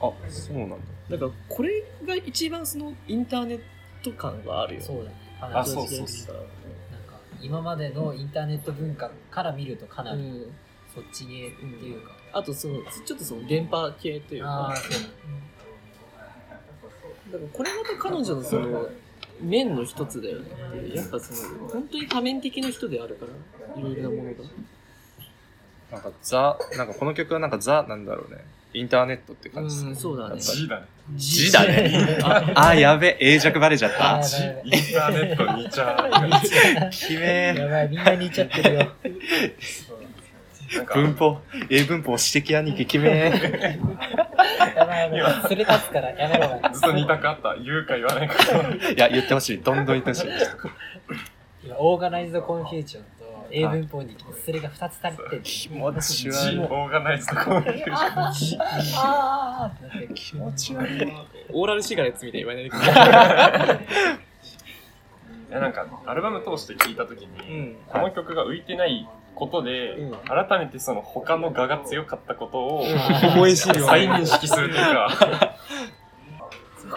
[0.00, 0.76] あそうなんだ。
[1.08, 3.64] だからこれが一番そのインターネット
[4.12, 4.86] 感があるよね。
[4.86, 5.16] そうだね。
[5.40, 6.08] かなりあそうそう。
[6.08, 6.46] そうなんか
[7.40, 10.52] 今までのインターネット文化から見るとかなりうん。
[10.94, 14.48] そっち系っていうか、あとそのちょっとその電波系というか。
[14.48, 14.92] ああそう。
[17.32, 18.88] だからこれまた彼女のその
[19.40, 20.96] 面の一つだよねっていう。
[20.96, 24.36] やっぱその本当に多面的な人であるからいろいろなものが。
[25.90, 28.44] なんかザなんかこの曲はなんかザなんだろうね。
[28.72, 29.90] インターネットって感じする。
[29.90, 30.40] うんそうだね。
[30.40, 32.18] G だね字だね。
[32.22, 34.20] ああやべ永着バレちゃった。
[34.64, 38.88] インターネットにちゃきめやばいみんな似ちゃってるよ。
[40.92, 41.38] 文法
[41.70, 43.30] 英文法指摘兄貴きめ
[44.74, 45.42] やばいやばい。
[45.42, 46.58] それ立つからやめろ。
[46.72, 47.54] ずっと似たかった。
[47.62, 48.34] 言うか言わないか。
[48.90, 49.58] いや言ってほしい。
[49.58, 50.30] どんどん言ってほしい。
[51.64, 53.13] 今オーガナイズドコンフュージョンと
[53.54, 56.58] 英文法にそれが2つ足りてる気持ち悪い。
[56.58, 61.12] オーガナイズドコあーってなってる気持ち悪い。
[61.52, 64.24] オーラルシガレッツみたいに言わないでください
[65.50, 67.76] いやなんかアルバム通して聴いた時に、うん。
[67.86, 70.12] この曲が浮いてないことで、うん。
[70.24, 72.84] 改めてその他の画が強かったことを、
[73.34, 75.54] 思い知るよ再認識するというか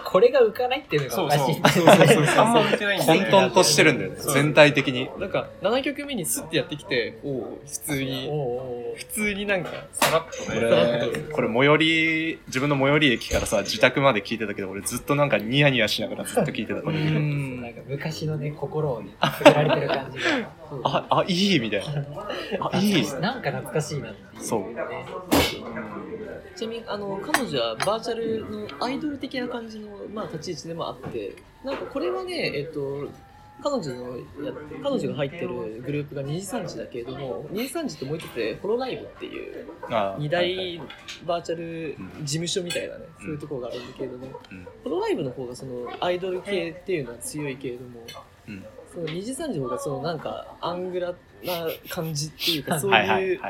[0.04, 4.16] これが浮かないっていうのがおかしいそうそうそうあんま浮いてないんだよ混沌としてるんだよね。
[4.32, 5.08] 全体的に。
[5.18, 8.30] なんか7曲目にスッてやってきておお普通おに
[8.96, 16.82] 普通になんかさらっとこねれこれ最寄り自分の最寄り駅からさ自宅まで聞いてたけど俺ずっとなんかニヤニヤしながらずっと聞いてた。
[16.82, 17.60] こうれん。
[17.60, 20.52] なんか昔のね心をね作られてる感じが。
[20.84, 22.04] ああいいみたいな。
[22.72, 23.06] あいい。
[23.20, 24.60] なんか懐かしいなっていうそう。
[24.62, 24.76] ね
[26.56, 33.08] ちなみにあの彼女はバーチャルのアイドル的な感じの、まあ、立ち位置でもあってなんかこれはねえっと
[33.60, 35.48] 彼女のや彼女が入ってる
[35.84, 40.80] グループが二次三次だけれども二次三次ともう一つでホロライブっていうあ二大
[41.26, 44.68] バーチャルうん事務所みたいなね、そういうところがあるんだけれども、うん。
[44.84, 48.00] ホロライブの方がそのアイドル系っていうのは強いけれども、
[48.46, 48.64] うん。
[48.92, 51.14] その二次三次の方がそのなんかアングラ
[51.44, 53.40] な感じっていうかそうはいう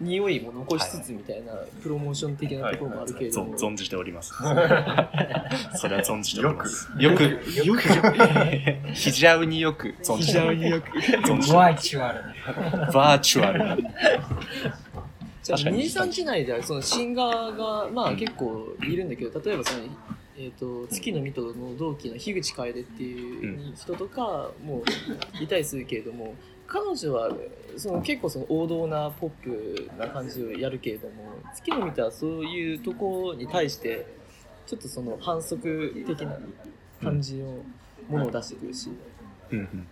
[0.00, 3.44] 匂いも残しつつみたいなプロモーション的なところもあるけれど。
[3.44, 4.32] も、存存じております。
[5.76, 6.88] それは存じております。
[6.98, 7.82] よくよく
[8.94, 10.68] ヒジャウによく存じております。
[10.70, 10.88] よ く
[11.26, 12.22] 存じておりワイチュアル
[12.92, 13.82] バーチュアル
[15.42, 15.78] じゃあ確かに。
[15.78, 19.84] 二次三次内ではそのシンガーがまあ結構いるんだけど例えばその、
[20.38, 24.82] えー、と月の水戸の同期の樋口楓っていう人とかも
[25.40, 26.34] いたりするけれども
[26.66, 27.30] 彼女は
[27.76, 34.06] その結構その王道なポップな感じをやるけれども月の水戸はそういうところに対して
[34.66, 36.38] ちょっとその反則的な
[37.02, 37.58] 感じの
[38.08, 38.90] ものを出してくるし。
[39.50, 39.86] うんうん。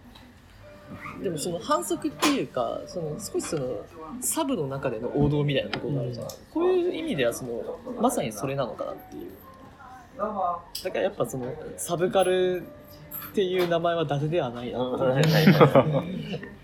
[1.22, 3.82] でもその反則っていうかその少しその
[4.20, 9.30] サブの中での王道みたいなところがあるじゃん、こういう意味ではそのまさにそれなのかなっていう。
[10.18, 11.46] だからやっぱその
[11.78, 12.62] サブカル
[13.30, 16.52] っていう名前は伊達ではないなっていう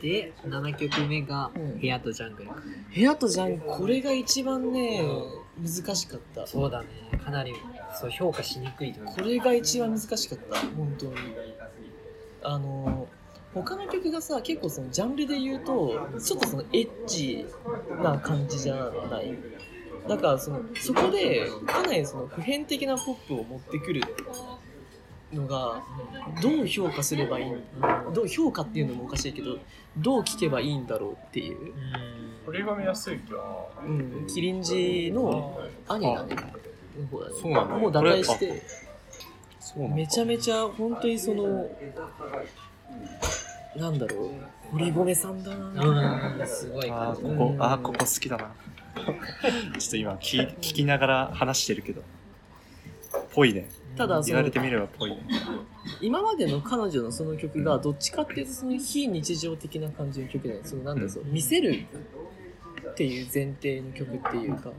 [0.00, 2.50] で7曲目がうん「部屋とジャングル」
[2.94, 5.02] 部屋とジャンこれが一番ね
[5.60, 6.46] 難しかった。
[6.46, 6.86] そうだね。
[7.24, 7.52] かなり
[8.00, 9.12] そう評価しにくいというか。
[9.12, 10.56] これが一番難しかった。
[10.76, 11.14] 本当に。
[12.42, 13.08] あの
[13.54, 17.46] 他の曲がさ結構そのジャンルで言うとちょっとそのエッジ
[18.02, 18.76] な感じじゃ
[19.10, 19.36] ない。
[20.08, 24.02] だからそのそこでかなりその普遍的なポップを持ってくる
[25.32, 25.82] のが
[26.40, 27.52] どう評価すればいい
[28.14, 29.58] どう評価っていうのもおかしいけど
[29.98, 31.74] どう聴けばいいんだろうっていう、
[32.46, 33.20] 取り込みやすい
[33.86, 35.58] うん、キリンジの
[35.88, 36.36] 兄がね。
[37.00, 37.34] の方だね。
[37.40, 38.62] そうなんだもう打開して
[39.76, 41.68] めちゃめちゃ本当にその
[43.76, 44.30] なんだろう。
[44.72, 46.46] 堀米さんだな、うん。
[46.46, 47.22] すごいあ感じ。
[47.22, 48.50] ーここあーここ好きだな。
[49.78, 52.02] ちょっと今聞聞きながら話してるけど。
[53.34, 55.16] ぽいねただその言われてみればぽい。
[56.00, 61.84] 今までの彼女のその曲がどっちかっていうとその非日常的な感じの曲でそのなんだろう、そう見せる
[62.90, 64.70] っていう前提の曲っていうか。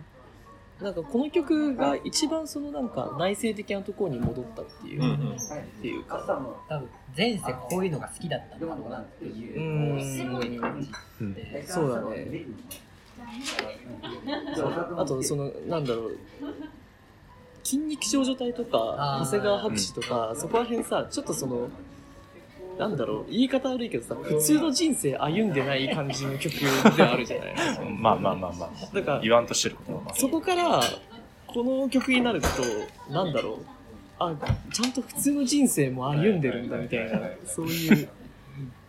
[0.82, 5.36] なんかこの曲が一番そのなんか内省的なところに戻ったっていう,、うんうん。
[5.36, 5.38] っ
[5.82, 6.24] ていうか。
[6.70, 9.60] 多分前世こういうのが好きだったんだろうなっていう。
[9.60, 11.36] のをすごい感じうん。
[11.36, 12.46] てそうだね。
[14.98, 16.18] あとそのなんだろう
[17.70, 21.70] 筋肉少女隊とか長谷川博士とか、そこら辺さちょっとその
[22.80, 27.56] なんだろう言い方悪いけどさ普通の人生歩んでない感じの曲ではあるじゃない。
[27.94, 28.96] まあまあまあまあ。
[28.96, 30.16] だから言わんとしてることはまあ。
[30.16, 30.82] そこから
[31.46, 32.48] この曲になると
[33.14, 33.66] なんだろう。
[34.18, 34.36] あ
[34.74, 38.10] ちゃんと普通の人生も歩んでるんだみたいなそういう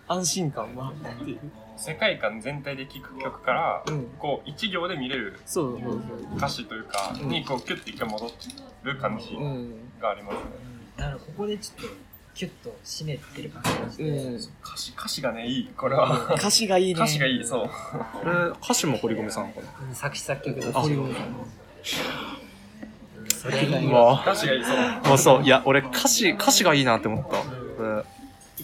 [0.09, 1.31] 安心感もあって。
[1.31, 1.39] いう、
[1.81, 5.39] 世界観全体で聴く曲から、うん、こう一行で見れる
[6.37, 7.29] 歌詞というか、うん。
[7.31, 8.31] にこうキュッて一回戻
[8.83, 10.41] る感じうんがありますね。
[10.99, 11.95] だからここでちょっと
[12.35, 14.35] キュッと締めてる感じがして、うん。
[14.37, 16.35] 歌詞歌詞がねいいこれは。
[16.35, 17.01] 歌詞がいいね。
[17.01, 17.71] 歌詞がいいそう。
[18.23, 19.67] これ、歌詞も堀米さんかな。
[19.89, 20.91] うん作詞作曲だあし
[23.41, 25.09] それ以外うはわ歌詞がいいそう。
[25.09, 27.60] もうそう、いや、俺歌詞、歌詞がいいなって思った。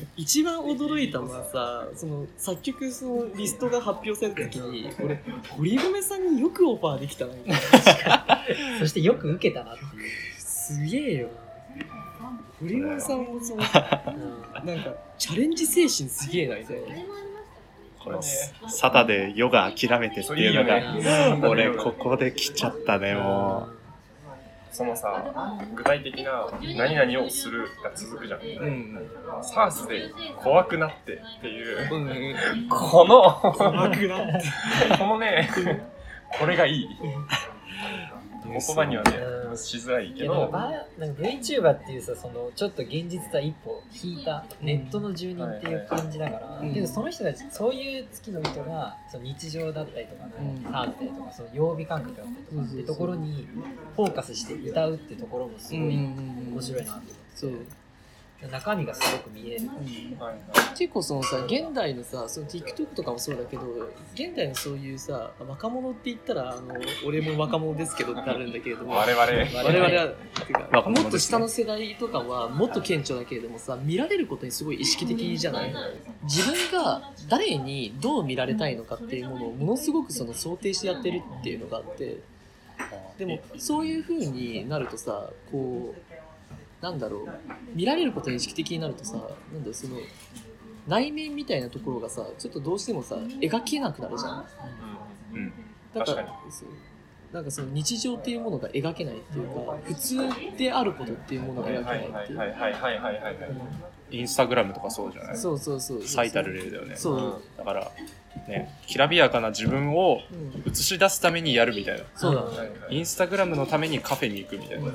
[0.01, 7.35] うん一番驚いたのはさその作曲そのリストが発表された時に俺堀米さんによくオファーできたな。
[7.35, 11.29] みたいなそしてよく受けたなっていう、すげえよ。
[12.61, 16.87] 堀米さんもそのうん なんかチャレンジ精神すげえなみたいな
[18.07, 18.19] これ、
[18.69, 21.49] サタでヨガ諦めてっていうのが、ね。
[21.49, 23.67] 俺、ここで来ちゃったね、も
[24.77, 25.25] そのさ
[25.75, 28.43] 具体的な何々をするが続くじゃん。
[28.43, 29.11] うん。
[29.43, 31.95] サースで怖くなってっていう。
[31.95, 32.69] うんうん。
[32.69, 34.99] この怖くなって。
[34.99, 35.49] このね
[36.39, 36.89] これがいい
[38.53, 39.17] 言葉にはね
[39.51, 50.67] うんしづらいけけどなんか VTuber っていうさそのちょっと現実とは一歩引いたネットの住人っていう感じだから、うんけどその人たちそういう月の人がその日常だったりとかのうん。
[50.67, 53.49] サーだったりとかその曜日感覚だったりとかってところに
[53.95, 57.51] フォーカスして歌うってところもすごい面白いなと思って、そう、
[58.47, 59.69] 中身がすごく見える、
[60.77, 63.63] 結構そのさ現代のさその TikTok とかもそうだけど
[64.15, 66.75] 現代のそういうさ若者って言ったらあの
[67.07, 68.95] 俺も若者ですけどってあるんだけれども。
[68.95, 69.25] 我々。
[69.25, 69.91] 我々は
[70.93, 71.03] ね。
[71.03, 75.75] もっと下の世代とかはもっと顕著だけれどもさ見られることにすごい意識的じゃない？
[76.25, 82.19] 自分が誰にどう見られたいのかっていうものをものすごくその想定してやってるっていうのがあって。
[83.19, 86.16] でもそういう風になるとさこう
[86.81, 87.29] なんだろう
[87.75, 89.15] 見られることに意識的になるとさ
[89.53, 89.97] なんだその
[90.87, 94.45] 内面みたいなところがさちょっとどうしてもさ描けなくなるじゃん
[95.35, 95.53] うん。
[95.95, 96.69] だからそう
[97.33, 100.19] なんかその日常っていうものが描けないっていうか普通
[100.57, 103.37] であることっていうものがはい描けないっていうはいはいはいはいはいはい
[104.11, 106.95] インスタグラムとかそうじゃないそうそうそう最たる例だよね。
[106.97, 107.91] そう、だから、
[108.47, 110.21] ね、きらびやかな自分を
[110.65, 112.05] うん、映し出すためにやるみたいな。
[112.15, 114.93] そうだはいはいインスタグラムのためにカフェに行くみたいな。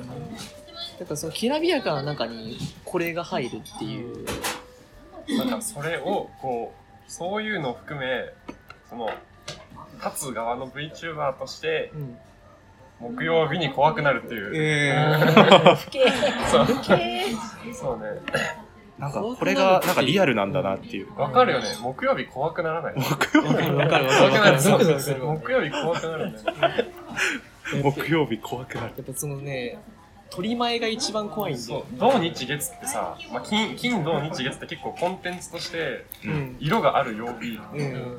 [1.02, 4.24] だからそのきらびやかな中にこれが入るっていう。
[5.36, 6.72] なんかそれをこ
[7.08, 8.32] うそういうのを含め
[8.88, 9.10] その
[10.04, 12.16] 立つ側の VTuber としてうん。
[13.00, 14.94] 木曜日に怖くなるっていう、え
[16.48, 16.66] そう。
[17.74, 18.04] そうね。
[18.96, 21.12] なんか、これが、なんかリアルなんだなっていう。
[21.18, 21.66] わかるよね。
[21.80, 24.04] 木曜日怖くならない木曜わかるわかる。
[24.06, 25.50] わか怖くなるるわかるそうそうそうわかる。
[25.50, 26.92] わか木曜日怖くなるんだよね。
[27.72, 28.94] 日、木曜日怖くなる。
[28.96, 29.78] やっぱそのね
[30.34, 31.60] 取り前が一番怖いんで。
[31.62, 31.84] そう。
[31.98, 36.56] 土日月ってさ、まあ、金金土日月って結構コンテンツとしてうん。
[36.58, 38.16] 色がある曜日、うん。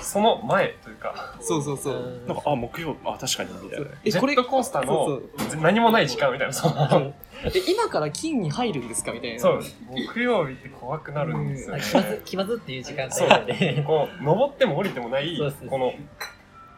[0.00, 1.34] その前というか。
[1.40, 2.22] そうそうそう。
[2.28, 3.86] なんか、あ、木曜日、あ、確かに、みたいな。
[4.04, 5.22] えこれジェットコースターそのう。
[5.60, 9.40] 何もない時間みたいなそうえ今から金に入るんですかみたいな。
[9.40, 9.62] そう。
[9.90, 11.82] 木曜日って怖くなるんですよね。
[11.82, 13.28] 気まず気まずっていう時間そう。
[13.28, 15.36] 帯でこう登っても降りてもない
[15.68, 15.92] この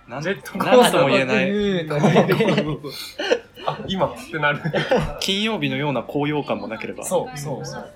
[0.09, 1.47] なんジェットコなんースターとも言えない。
[3.87, 4.61] 今ってなる。
[5.21, 7.05] 金曜日のような高揚感もなければ。
[7.05, 7.65] そうそう。
[7.65, 7.91] そう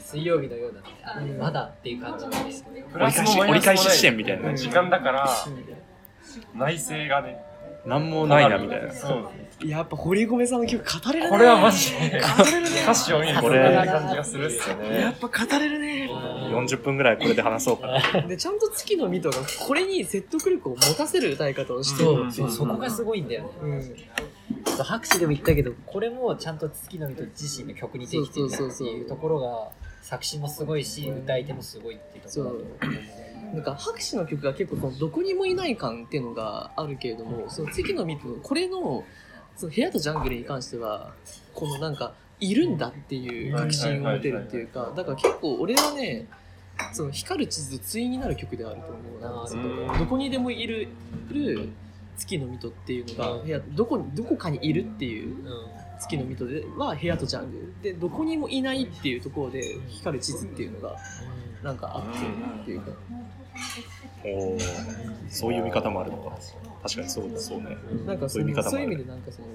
[0.00, 2.88] 水曜日のようなあまだっていう感じなんですけど。
[2.88, 3.50] プラスもマイナスもない。
[3.50, 5.28] 折り返し地点みたいな時間だから
[6.54, 7.38] 内政がね。
[7.84, 8.92] なんもないな、みたいな。
[8.92, 9.28] そう
[9.66, 11.30] やっぱ堀米さんの曲語れるね。
[11.30, 12.20] これはマジで。
[12.20, 12.82] 語れるね。
[12.82, 15.00] 歌詞を見るとこれ感じがするっすよね。
[15.00, 16.08] やっぱ語れるね。
[16.10, 18.22] 40分ぐらいこれで話そうかな。
[18.26, 23.48] でちゃんと月の水戸がこれに説得力を持たせる歌い方をしてるそこがすごいんだよね。
[23.62, 23.96] うん。
[24.84, 29.68] 拍手でも言ったけどこれもちゃんと月の人自身の曲にできてるってそうそうそうそういうところが
[30.02, 32.56] 作詞もすごいし歌い手もすごいっていうところだと
[32.86, 32.98] 思
[33.50, 33.54] う。
[33.54, 39.04] なんか拍手の曲が結構そのどこにもいない感っていうのがあるけれどもその月の水戸のこれの
[39.56, 41.12] その部屋とジャングルに関しては
[41.54, 46.26] このなんかいるんだっていう確信を持てるっていうかだから結構俺はね
[46.92, 49.98] その光る地図と対になる曲であると思うなそのうん。
[49.98, 50.88] どこにでもいる
[52.16, 55.44] 月の水戸っていうのが部屋どこにどこかにいるっていううん
[56.00, 57.82] 月の水戸では部屋とジャングル。
[57.82, 60.96] でどこにもいないっていうところで光る地図っていうのが
[61.62, 62.18] なんかあって
[62.62, 62.90] っていうか。
[65.28, 66.36] そういう見方もあるのか
[66.82, 67.76] 確かにそうそうね。
[68.06, 69.48] なんかそそういうそういう意味でなんかその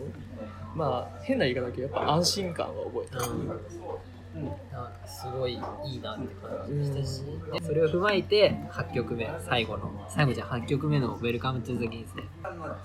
[0.75, 3.47] まあ変な言い方だけどやっぱ安心感は覚えた、うん。
[3.47, 7.23] なんかすごいいいなって感じがしたし、
[7.59, 12.23] でそれを踏まえて8曲目最後の最後じゃ8曲目の「Welcome to the Games」で。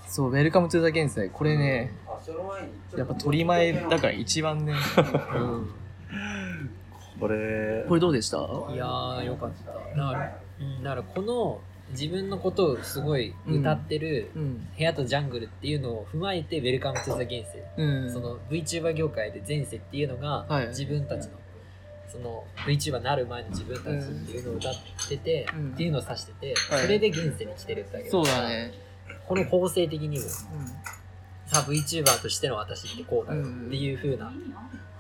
[0.08, 1.92] そう、 Welcome to the 現世、これね、
[2.96, 4.74] やっぱ取り前だから一番ね、
[5.34, 5.70] うん。
[7.20, 7.84] これ。
[7.86, 8.38] これどうでした？
[8.38, 8.40] い
[8.76, 9.72] やーよかった。
[9.72, 11.60] だから,、うん、だからこの
[11.92, 14.68] 自分のことをすごい歌ってるうん。
[14.76, 18.12] 部屋とジャングルっていうのを踏まえて「Welcome to the 現世」うん。
[18.12, 20.68] その VTuber 業界で前世っていうのがはい。
[20.68, 21.32] 自分たちの。
[22.08, 24.74] その VTuber になる前の自分たちっていうのを歌っ
[25.08, 25.72] てて、うん。
[25.72, 26.82] っていうのを指してて、はい。
[26.82, 28.72] それで現世に来てるってわけそうだね。
[29.26, 30.28] この構成的にもう
[31.46, 34.32] さ VTuber としての私ってこうだよっていう風な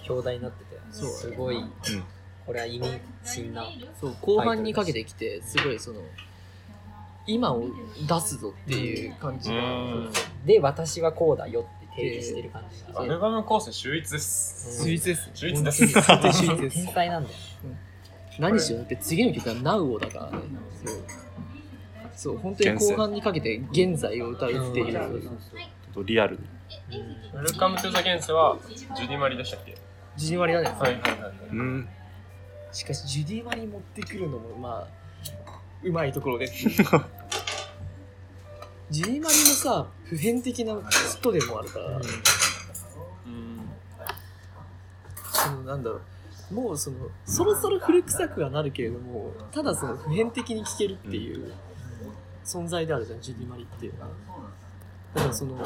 [0.08, 1.56] 表題になってて、すごい、
[2.46, 3.66] これは意味深な、ん。
[4.00, 6.00] そう、後半にかけてきて、すごいその、
[7.26, 7.64] 今を
[8.08, 9.56] 出すぞっていう感じが。
[9.56, 10.12] うん
[10.44, 14.82] で私はこうだよって提示してる感じが、アルバム構成秀逸です。
[14.84, 15.30] 秀逸です。
[15.34, 15.86] 秀逸です。
[15.86, 16.86] 秀逸で天す。
[16.92, 17.36] 才なんだよ
[18.40, 20.38] 何しろだって次の曲は Now をだからね。
[20.84, 21.02] そう。
[22.14, 24.86] そう、本当に後半にかけて現在を歌うっていう。
[26.04, 28.56] リアルウェルカムトゥザ現世は
[28.96, 29.76] ジュディマリでしたっけ？
[30.16, 30.68] ジュディマリだね。
[30.70, 31.32] はいはいはい。
[31.50, 31.88] うん
[32.72, 34.88] しかし、ジュディマリ持ってくるのも、まあ、
[35.84, 36.46] うまいところで
[38.92, 39.00] す。
[39.00, 42.00] ジュディマリもさ、普遍的な人でもあるから、
[45.32, 46.00] その、なんだろ
[46.50, 51.52] う、もうその、そろそろ古臭くはなるけれども、ただその普遍的に聴けるっていう
[52.44, 54.08] 存在であるじゃん、ジュディマリっていうのは。
[55.14, 55.58] だからその、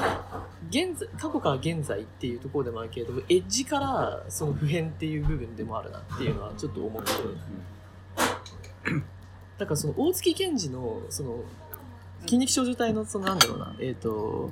[0.70, 7.10] 現在、過去から現在っていうところでもあるけれども、エッジからその普遍っていう部分でもあるなっていうのはちょっと思って。
[9.58, 11.40] だからその大月健二のその
[12.22, 13.76] 筋肉少女隊のそのなんだろうな。
[13.80, 14.50] えっ、と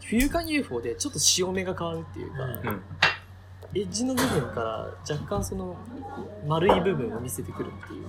[0.00, 2.82] 冬間 UFO でちょっと潮目が変わるっていうか、うん。
[3.76, 5.76] エッジの部分から若干その
[6.46, 8.06] 丸い部分を見せてくるっていう。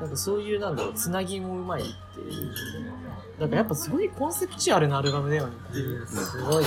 [0.00, 1.84] なんかそういうなんだろうつなぎもうまいっ
[2.14, 2.54] ていう。
[3.38, 5.52] だからやっぱすごいコンセプチュアルなアルバムだよね。
[5.70, 6.64] っていうすごい。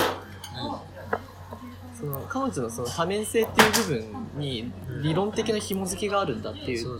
[1.98, 4.72] その彼女のその多面性っていう部分に
[5.02, 6.98] 理論的な紐付けがあるんだっていう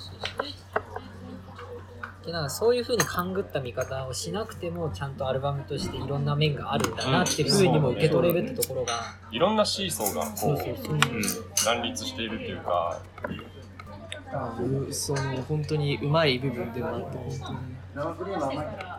[2.33, 8.93] なんかそういう風に勘ぐった見方をしなくてもちゃんとアルバムとしていろんな面があるんだなっていう風にも受け取れるってところが、
[9.31, 10.23] いろんなシーソーが。
[10.23, 10.57] こそう
[11.67, 13.01] 乱立しているというか、
[14.89, 17.79] うその本当にうまい部分でもあって本当に。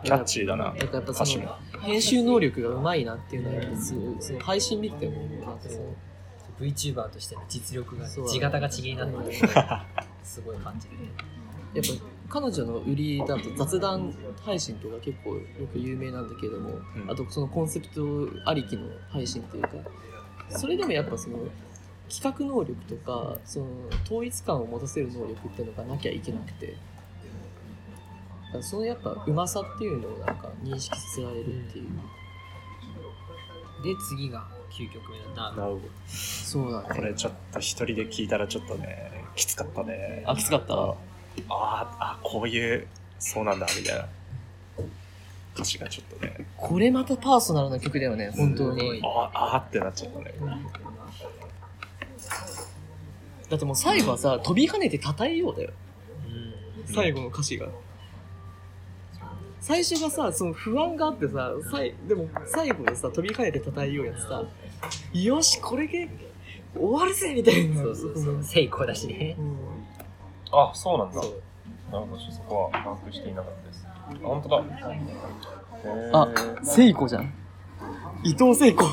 [0.04, 0.64] キャッチーだな。
[0.64, 1.14] なんかやっぱ
[1.80, 5.94] 編集能力がうまいなっていうのはやっぱその配信見ててもなんかその
[6.60, 9.40] VTuber としての実力が地形が違いなって
[10.22, 10.94] すごい感じる
[11.72, 17.10] やっぱ彼女の売りだと雑談配信とか結構よく有名なんだけれども、うん。
[17.10, 19.70] あとそのコンセプトありきの配信っていうか
[20.50, 21.38] それでもやっぱその
[22.08, 23.66] 企画能力とかその
[24.04, 26.72] 統一感を持たせる能力っていうのがなきゃいけなくてだ
[28.52, 31.86] からそのやっぱうまさっていうのをなんか認識させられるっていう、
[33.84, 36.88] で次が9曲目のナウなおそうだね。
[36.90, 40.24] これちょっと一人で聞いたらちょっとねきつかったね。
[40.26, 40.94] あきつかった？
[41.48, 42.86] あああこういう
[43.18, 44.06] そうなんだみたいな。
[45.54, 46.46] 歌詞がちょっとね。
[46.56, 49.00] これまたパーソナルな曲だよね本当に。
[49.04, 50.34] あああってなっちゃったね。
[53.48, 55.70] だってもう最後はさ飛び跳ねて叩いようだよ。
[56.86, 56.94] うん。
[56.94, 57.68] 最後の歌詞が。
[59.60, 64.42] 最初がさ、その不安があってさ、さいでも最後でさ、飛び跳ねて叩いようやつさ、
[65.12, 66.08] よし、これで
[66.74, 67.82] 終わるぜみたいな。
[67.82, 68.42] そうそうそう。
[68.42, 69.36] 成功だしね。
[69.38, 69.79] うん
[70.52, 71.22] あ、そうなんだ。
[71.22, 71.32] そう
[71.92, 73.86] なるほど、そこは把握していなかったです。
[73.86, 74.56] あ、本当だ。
[74.58, 77.32] へーあ、聖子じゃん。
[78.22, 78.84] 伊藤聖子。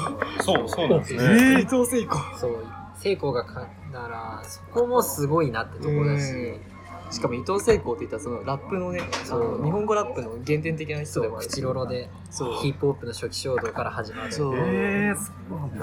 [0.42, 1.24] そう、そうなんですえね。
[1.58, 2.16] ー、伊藤聖子。
[2.38, 2.66] そう
[2.98, 6.60] 成功がかだからそこもすごいなってところだしうん
[7.12, 9.00] しかも伊藤聖子って言ったらそのラップのね、
[9.32, 11.48] あの日本語ラップの原点的な人そうでもある。
[11.48, 12.54] 口ロロでそう。
[12.62, 14.56] ヒップホップの初期衝動から始まるそう。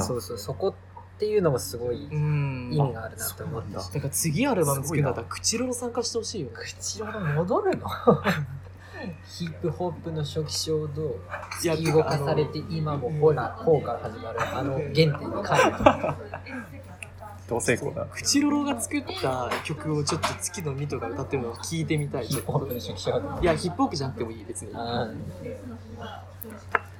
[0.02, 0.74] そうそうそこ
[1.14, 2.70] っていうのもすごいうん。
[2.72, 3.78] 意味があるなと思った。
[3.78, 3.84] だ。
[3.84, 6.52] から次アルバム作るんだったら、口ロロ参加してほしいよね。
[6.56, 7.86] 口ロロ戻るの
[9.28, 11.16] ヒップホップの初期衝動
[11.62, 15.24] 突き動かされて今もほらほうから始まるあの原点に帰る。
[17.46, 18.06] 同性婚だ。
[18.06, 22.26] クチロロが作った曲をちょっと月のミトが歌ってるのを聞いてみたい。
[22.26, 23.40] ヒップホップの初期衝動。
[23.40, 24.72] いやヒップホップじゃなくてもいい別に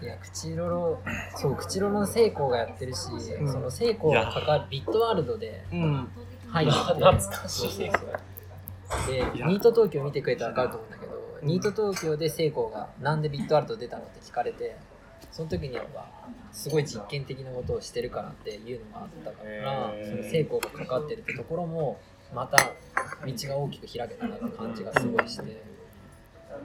[0.02, 1.02] いや口ロロ
[1.36, 3.52] そう口ロロの聖光がやってるし、うん。
[3.52, 6.08] その聖光がかかるビットワールドでうん。
[6.48, 7.68] 入って懐かしい。
[7.68, 14.76] そうそうそうでニート東京見てくれたら分かると思うんだけどニート東京で聖光がなんでビットワールド出たのって聞かれて
[15.32, 15.84] その時には
[16.52, 21.98] すごい実験的なことをしてるからっていうのがあったから、その聖光がかかってるってところも
[22.32, 25.73] また道が大きく開けたなって感じがすごいして。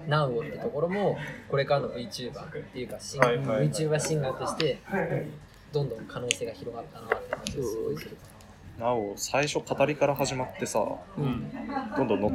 [0.09, 1.17] ナウオってところも
[1.49, 3.69] これからの VTuber っていうかはいはいはい。
[3.69, 4.79] VTuber シンガーとして
[5.71, 8.93] どんどん可能性が広がったなって感じがすごいするかな。
[8.93, 10.83] お、最初語りから始まってさ、
[11.17, 11.51] うん。
[11.97, 12.29] どんどんの、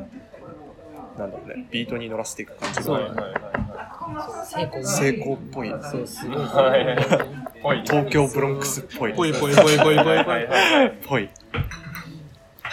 [1.18, 4.85] なんだろうね、ビートに乗らせていく感じが、はいはい。
[4.85, 5.70] 成功っぽい。
[5.91, 7.83] そうすごいはい。
[7.83, 9.14] 東京ブロンクスっぽい。
[9.14, 9.97] ぽいぽいぽいぽいぽい。
[10.05, 11.31] ぽいはい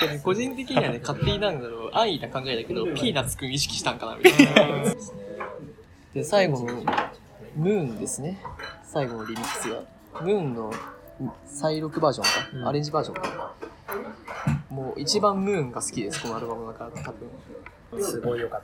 [0.01, 0.19] はいはい。
[0.19, 0.35] ぽい。
[0.35, 4.95] 個人的にはね 勝手になんだろう安易な考えだけどピーナッツくん意識したんかなみたいな。
[6.13, 6.73] で最後の
[7.55, 8.41] ムーンですね。
[8.83, 9.81] 最後のリミックスが。
[10.21, 10.73] ムーンの
[11.45, 12.67] 再録バージョンか、うん。
[12.67, 13.53] アレンジバージョンか。
[14.69, 18.01] もう一番ムーンが好きですこのアルバムの中で多分。
[18.01, 18.61] すごい良かっ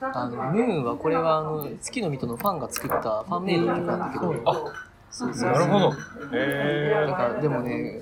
[0.00, 0.18] た。
[0.20, 4.34] あのムーンはこれはあの月の水戸のファンが作ったファンメイドの曲なんだけど。
[4.44, 4.87] あ
[5.40, 5.90] なるほど。
[5.90, 5.96] だ
[6.32, 8.00] へからでもね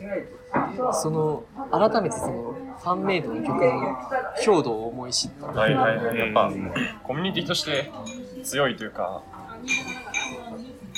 [0.93, 3.97] その改めてそのファンメイドの曲の
[4.43, 5.55] 強度を思い知ったー。
[5.55, 6.19] はいはいはい。
[6.19, 6.53] やっぱ、
[7.03, 7.91] コミュニティとして
[8.45, 9.23] 強いというか、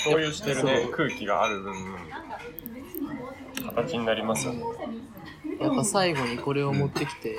[0.03, 1.73] 共有してるね、空気がある分、
[3.75, 4.63] 形になりますよね。
[5.59, 7.37] やっぱ最後にこれを持ってきて、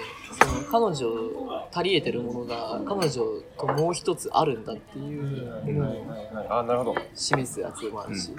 [0.71, 3.25] その彼女足り得てるものが彼女
[3.59, 6.07] ともう一つあるんだっていうのを
[6.51, 6.95] あ、なるほど。
[7.15, 8.35] 示すやつもあるし、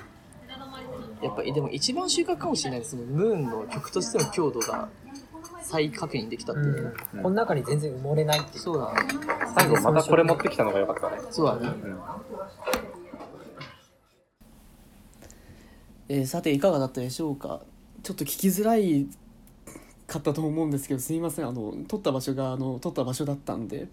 [1.22, 4.90] やっぱりでも一番収穫かもしれないですそのムーンの曲としての強度が
[5.64, 8.60] 再確認できたっていう、この中に全然埋もれないっていう。
[8.60, 9.00] そうだね。
[9.56, 11.22] 最後またこれ持ってきたのが良かったね。
[11.30, 11.76] そうだね。
[16.10, 17.62] えーさていかがだったでしょうか？
[18.04, 19.08] ちょっと聞きづらい
[20.08, 21.48] かったと思うんですけどすいません。
[21.48, 23.88] あの撮った場所があの撮った場所だったんで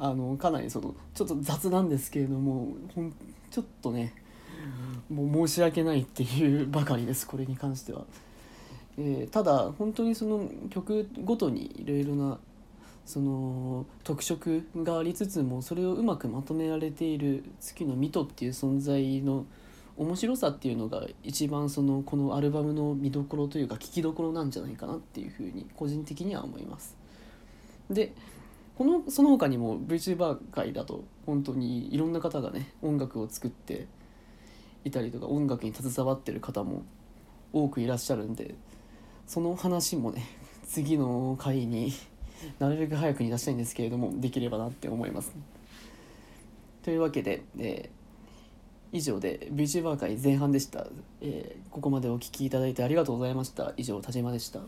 [0.00, 3.14] あのかなりそのちょっと雑なんですけれどもほん
[3.50, 4.12] ちょっとね
[5.08, 8.04] もう申し訳ないっていうばかりですこれに関しては。
[8.98, 12.38] えーただ本当にその曲ごとにいろいろな
[13.04, 19.46] その特色がありつつもそれをうまくまとめられている月のミトっていう存在の
[19.96, 26.96] 面白さっていうのが一番そのこのアルバムの見どころというか聴きどころなんじゃないかなっていうふうに個人的には思います。
[27.88, 28.12] で
[28.76, 33.86] このその他にも VTuber 界だと本当にいろんな方がね音楽を作って
[34.86, 36.84] いたりとか音楽に携わってる方も
[37.52, 38.54] 多くいらっしゃるんで
[39.26, 40.24] その話もね
[40.68, 41.92] 次の回に
[42.58, 45.32] なるべく早くに出したいんですけれどもできればなって思います。
[46.82, 47.96] というわけで、えー
[48.92, 50.86] 以上で VTuber 界前半でした、
[51.20, 54.60] えーここまでお聞きいただいてありがとうございました以上田島でした。